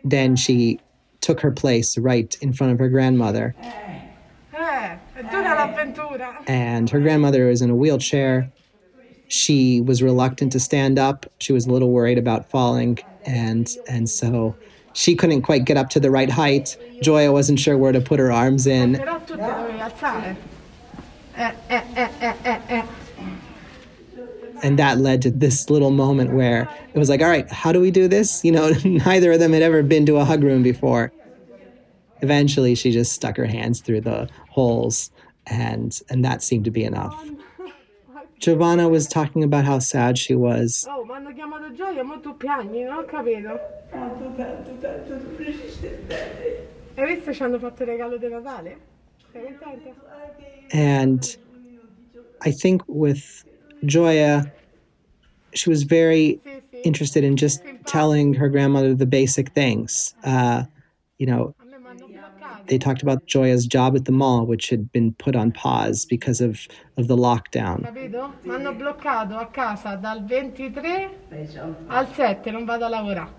Then 0.05 0.37
she 0.37 0.81
took 1.21 1.41
her 1.41 1.51
place 1.51 1.99
right 1.99 2.37
in 2.41 2.53
front 2.53 2.73
of 2.73 2.79
her 2.79 2.89
grandmother. 2.89 3.55
And 6.47 6.91
her 6.91 7.01
grandmother 7.01 7.47
was 7.47 7.63
in 7.63 7.71
a 7.71 7.75
wheelchair 7.75 8.53
she 9.29 9.81
was 9.83 10.03
reluctant 10.03 10.53
to 10.53 10.61
stand 10.61 10.99
up. 10.99 11.27
She 11.39 11.53
was 11.53 11.67
a 11.67 11.71
little 11.71 11.91
worried 11.91 12.19
about 12.19 12.51
falling, 12.51 12.99
and 13.25 13.71
and 13.89 14.09
so 14.09 14.57
she 14.95 15.15
couldn't 15.15 15.43
quite 15.43 15.65
get 15.65 15.77
up 15.77 15.91
to 15.91 16.01
the 16.01 16.11
right 16.11 16.31
height. 16.31 16.77
Joya 17.03 17.31
wasn't 17.31 17.61
sure 17.61 17.77
where 17.77 17.93
to 17.93 18.01
put 18.01 18.19
her 18.19 18.33
arms 18.33 18.67
in. 18.67 18.95
And 24.61 24.79
that 24.79 24.99
led 24.99 25.23
to 25.23 25.31
this 25.31 25.71
little 25.71 25.91
moment 25.91 26.33
where 26.33 26.69
it 26.93 26.99
was 26.99 27.09
like, 27.09 27.23
all 27.23 27.29
right, 27.29 27.51
how 27.51 27.71
do 27.71 27.81
we 27.81 27.93
do 27.93 28.09
this? 28.09 28.45
You 28.45 28.53
know, 28.53 28.71
neither 28.85 29.33
of 29.33 29.39
them 29.39 29.53
had 29.53 29.63
ever 29.63 29.83
been 29.83 30.05
to 30.07 30.17
a 30.17 30.25
hug 30.25 30.43
room 30.43 30.63
before. 30.63 31.13
Eventually, 32.21 32.75
she 32.75 32.91
just 32.91 33.13
stuck 33.13 33.37
her 33.37 33.47
hands 33.47 33.81
through 33.81 34.01
the 34.01 34.29
holes, 34.49 35.13
and 35.47 36.01
and 36.11 36.25
that 36.25 36.43
seemed 36.43 36.65
to 36.65 36.73
be 36.73 36.83
enough. 36.83 37.15
Giovanna 38.41 38.89
was 38.89 39.07
talking 39.07 39.45
about 39.45 39.65
how 39.65 39.79
sad 39.79 40.19
she 40.19 40.35
was. 40.35 40.87
Oh, 40.89 41.05
mi 41.05 41.15
hanno 41.15 41.33
chiamato 41.33 41.73
Gioia, 41.73 42.05
ma 42.05 42.19
tu 42.19 42.37
piagni, 42.37 42.85
non 42.85 42.99
ho 42.99 43.05
capito. 43.05 43.59
Tanto, 43.91 44.33
tanto, 44.37 44.77
tanto, 44.81 45.15
Hai 46.97 47.15
visto 47.15 47.33
ci 47.33 47.43
hanno 47.45 47.59
fatto 47.61 47.83
il 47.83 47.89
regalo 47.89 48.17
di 48.17 48.29
Natale? 48.29 48.79
Sei 49.39 49.55
contenta? 49.55 50.09
And 50.73 51.37
I 52.43 52.51
think 52.51 52.83
with 52.87 53.45
Joya, 53.85 54.53
she 55.55 55.71
was 55.71 55.85
very 55.85 56.41
interested 56.85 57.25
in 57.25 57.37
just 57.37 57.63
telling 57.87 58.35
her 58.35 58.49
grandmother 58.49 58.95
the 58.95 59.07
basic 59.07 59.51
things. 59.53 60.15
Uh, 60.25 60.65
you 61.19 61.27
know, 61.27 61.55
they 62.69 62.79
talked 62.79 63.03
about 63.03 63.25
Joya's 63.27 63.67
job 63.67 63.97
at 63.97 64.05
the 64.05 64.13
mall, 64.13 64.45
which 64.45 64.69
had 64.69 64.93
been 64.93 65.15
put 65.15 65.35
on 65.35 65.53
pause 65.53 66.05
because 66.05 66.41
of, 66.41 66.69
of 66.97 67.09
the 67.09 67.17
lockdown. 67.17 67.83
Capito? 67.85 68.35
Mi 68.45 68.51
hanno 68.51 68.75
bloccato 68.75 69.39
a 69.39 69.47
casa 69.47 69.97
dal 69.97 70.25
23 70.27 71.11
al 71.89 72.13
7, 72.13 72.51
non 72.51 72.67
vado 72.67 72.85
a 72.85 72.89
lavorare. 72.89 73.37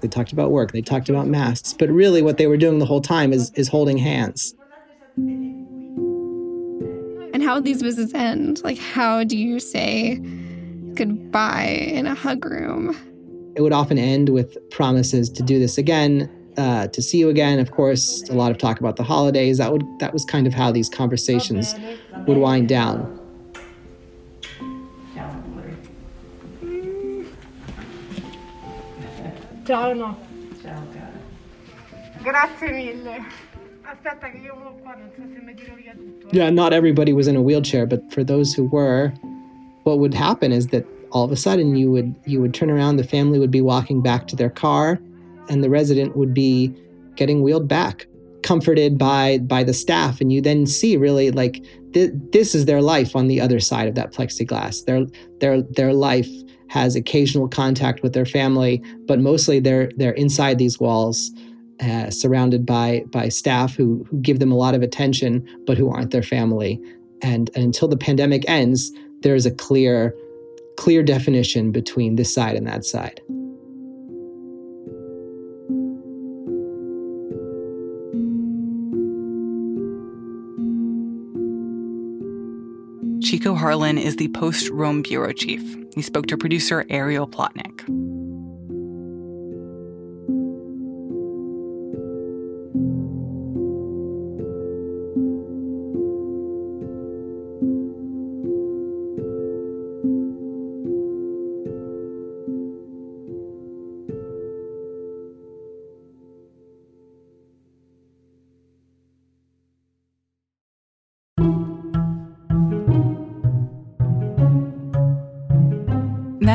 They 0.00 0.08
talked 0.08 0.32
about 0.32 0.50
work, 0.50 0.72
they 0.72 0.82
talked 0.82 1.08
about 1.08 1.26
masks, 1.26 1.72
but 1.72 1.88
really 1.88 2.22
what 2.22 2.36
they 2.36 2.46
were 2.46 2.56
doing 2.56 2.78
the 2.78 2.86
whole 2.86 3.00
time 3.00 3.32
is, 3.32 3.50
is 3.54 3.68
holding 3.68 3.98
hands. 3.98 4.54
And 7.32 7.42
how 7.42 7.54
would 7.54 7.64
these 7.64 7.82
visits 7.82 8.14
end? 8.14 8.62
Like, 8.62 8.78
how 8.78 9.24
do 9.24 9.36
you 9.36 9.58
say 9.60 10.16
goodbye 10.94 11.90
in 11.92 12.06
a 12.06 12.14
hug 12.14 12.44
room? 12.44 12.96
It 13.56 13.62
would 13.62 13.72
often 13.72 13.98
end 13.98 14.28
with 14.30 14.56
promises 14.70 15.30
to 15.30 15.42
do 15.42 15.58
this 15.58 15.78
again, 15.78 16.30
uh, 16.58 16.88
to 16.88 17.02
see 17.02 17.18
you 17.18 17.28
again. 17.28 17.58
Of 17.58 17.70
course, 17.70 18.22
a 18.28 18.34
lot 18.34 18.50
of 18.50 18.58
talk 18.58 18.80
about 18.80 18.96
the 18.96 19.02
holidays. 19.02 19.58
That 19.58 19.72
would 19.72 19.84
that 19.98 20.12
was 20.12 20.24
kind 20.26 20.46
of 20.46 20.52
how 20.54 20.72
these 20.72 20.88
conversations 20.88 21.74
would 22.26 22.36
wind 22.38 22.68
down. 22.68 23.15
Ciao 29.66 29.92
no. 29.92 30.16
Ciao 30.62 30.82
cara. 30.92 31.12
Grazie 32.22 32.72
mille. 32.72 33.24
Aspetta 33.82 34.30
che 34.30 34.38
io 34.38 34.54
qua, 34.82 34.94
non 34.94 35.10
so 35.16 35.22
se 35.22 35.40
mi 35.42 35.54
tiro 35.54 35.74
via 35.74 35.92
tutto. 35.92 36.28
Eh. 36.28 36.36
Yeah, 36.36 36.50
not 36.50 36.72
everybody 36.72 37.12
was 37.12 37.26
in 37.26 37.34
a 37.34 37.42
wheelchair, 37.42 37.86
but 37.86 38.12
for 38.12 38.22
those 38.22 38.54
who 38.54 38.64
were, 38.64 39.12
what 39.82 39.98
would 39.98 40.14
happen 40.14 40.52
is 40.52 40.68
that 40.68 40.84
all 41.10 41.24
of 41.24 41.32
a 41.32 41.36
sudden 41.36 41.74
you 41.74 41.90
would 41.90 42.14
you 42.26 42.40
would 42.40 42.54
turn 42.54 42.70
around, 42.70 42.96
the 42.96 43.04
family 43.04 43.38
would 43.40 43.50
be 43.50 43.60
walking 43.60 44.02
back 44.02 44.28
to 44.28 44.36
their 44.36 44.50
car 44.50 45.00
and 45.48 45.64
the 45.64 45.70
resident 45.70 46.16
would 46.16 46.32
be 46.32 46.72
getting 47.16 47.42
wheeled 47.42 47.66
back 47.66 48.06
comforted 48.42 48.96
by 48.96 49.38
by 49.38 49.64
the 49.64 49.72
staff 49.72 50.20
and 50.20 50.32
you 50.32 50.40
then 50.40 50.66
see 50.66 50.96
really 50.96 51.32
like 51.32 51.64
th- 51.92 52.12
this 52.30 52.54
is 52.54 52.66
their 52.66 52.80
life 52.80 53.16
on 53.16 53.26
the 53.26 53.40
other 53.40 53.58
side 53.58 53.88
of 53.88 53.96
that 53.96 54.12
plexiglass 54.12 54.84
their 54.84 55.06
their 55.40 55.62
their 55.62 55.92
life 55.92 56.30
has 56.68 56.96
occasional 56.96 57.48
contact 57.48 58.02
with 58.02 58.12
their 58.12 58.26
family 58.26 58.82
but 59.06 59.18
mostly 59.18 59.60
they're 59.60 59.90
they're 59.96 60.12
inside 60.12 60.58
these 60.58 60.80
walls 60.80 61.30
uh, 61.80 62.10
surrounded 62.10 62.64
by 62.64 63.04
by 63.10 63.28
staff 63.28 63.76
who 63.76 64.04
who 64.08 64.18
give 64.20 64.38
them 64.38 64.50
a 64.50 64.56
lot 64.56 64.74
of 64.74 64.82
attention 64.82 65.46
but 65.66 65.76
who 65.76 65.90
aren't 65.90 66.10
their 66.10 66.22
family. 66.22 66.80
And, 67.22 67.50
and 67.54 67.64
until 67.64 67.88
the 67.88 67.96
pandemic 67.96 68.48
ends 68.48 68.92
there's 69.22 69.46
a 69.46 69.50
clear 69.50 70.14
clear 70.76 71.02
definition 71.02 71.72
between 71.72 72.16
this 72.16 72.32
side 72.32 72.54
and 72.54 72.66
that 72.66 72.84
side 72.84 73.20
Chico 83.26 83.56
Harlan 83.56 83.98
is 83.98 84.14
the 84.14 84.28
post 84.28 84.70
Rome 84.70 85.02
bureau 85.02 85.32
chief. 85.32 85.60
He 85.96 86.00
spoke 86.00 86.28
to 86.28 86.36
producer 86.36 86.86
Ariel 86.88 87.26
Plotnick. 87.26 87.75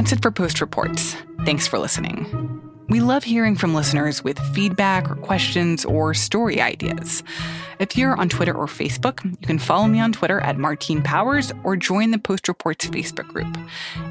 That's 0.02 0.14
it 0.14 0.22
for 0.24 0.32
Post 0.32 0.62
Reports. 0.62 1.16
Thanks 1.46 1.68
for 1.68 1.78
listening. 1.78 2.60
We 2.90 3.02
love 3.02 3.24
hearing 3.24 3.56
from 3.56 3.76
listeners 3.76 4.24
with 4.24 4.40
feedback 4.52 5.08
or 5.12 5.16
questions 5.16 5.86
or 5.86 6.16
story 6.16 6.60
ideas. 6.60 7.22
If 7.78 7.96
you're 7.96 8.16
on 8.16 8.28
Twitter 8.28 8.52
or 8.52 8.66
Facebook, 8.66 9.24
you 9.24 9.46
can 9.46 9.60
follow 9.60 9.88
me 9.88 10.00
on 10.00 10.12
Twitter 10.12 10.42
at 10.42 10.58
Martine 10.58 11.04
Powers 11.04 11.52
or 11.64 11.76
join 11.76 12.10
the 12.10 12.18
Post 12.18 12.48
Reports 12.48 12.88
Facebook 12.88 13.28
group. 13.28 13.56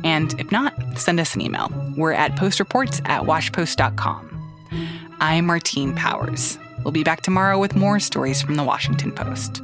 And 0.05 0.39
if 0.39 0.53
not, 0.53 0.75
send 0.97 1.19
us 1.19 1.35
an 1.35 1.41
email. 1.41 1.73
We're 1.97 2.13
at 2.13 2.37
postreports 2.37 3.07
at 3.09 3.23
washpost.com. 3.23 4.63
I'm 5.19 5.47
Martine 5.47 5.97
Powers. 5.97 6.57
We'll 6.85 6.93
be 6.93 7.03
back 7.03 7.23
tomorrow 7.23 7.59
with 7.59 7.75
more 7.75 7.99
stories 7.99 8.41
from 8.41 8.55
the 8.55 8.63
Washington 8.63 9.11
Post. 9.11 9.61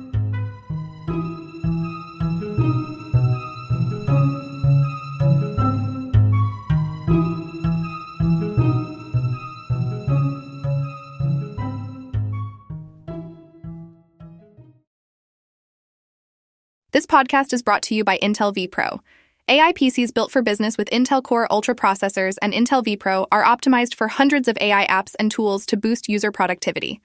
Podcast 17.16 17.52
is 17.54 17.62
brought 17.62 17.80
to 17.80 17.94
you 17.94 18.04
by 18.04 18.18
Intel 18.18 18.54
vPro. 18.54 19.00
AI 19.48 19.72
PCs 19.72 20.12
built 20.12 20.30
for 20.30 20.42
business 20.42 20.76
with 20.76 20.90
Intel 20.90 21.22
Core 21.22 21.50
Ultra 21.50 21.74
processors 21.74 22.34
and 22.42 22.52
Intel 22.52 22.84
vPro 22.84 23.26
are 23.32 23.42
optimized 23.42 23.94
for 23.94 24.08
hundreds 24.08 24.48
of 24.48 24.58
AI 24.60 24.86
apps 24.86 25.14
and 25.18 25.30
tools 25.30 25.64
to 25.66 25.78
boost 25.78 26.10
user 26.10 26.30
productivity, 26.30 27.00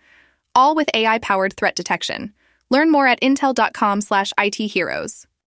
all 0.54 0.76
with 0.76 0.89
AI-powered 0.93 1.56
threat 1.56 1.78
detection. 1.78 2.34
Learn 2.69 2.91
more 2.91 3.08
at 3.08 3.21
intel.com/itheroes. 3.21 5.28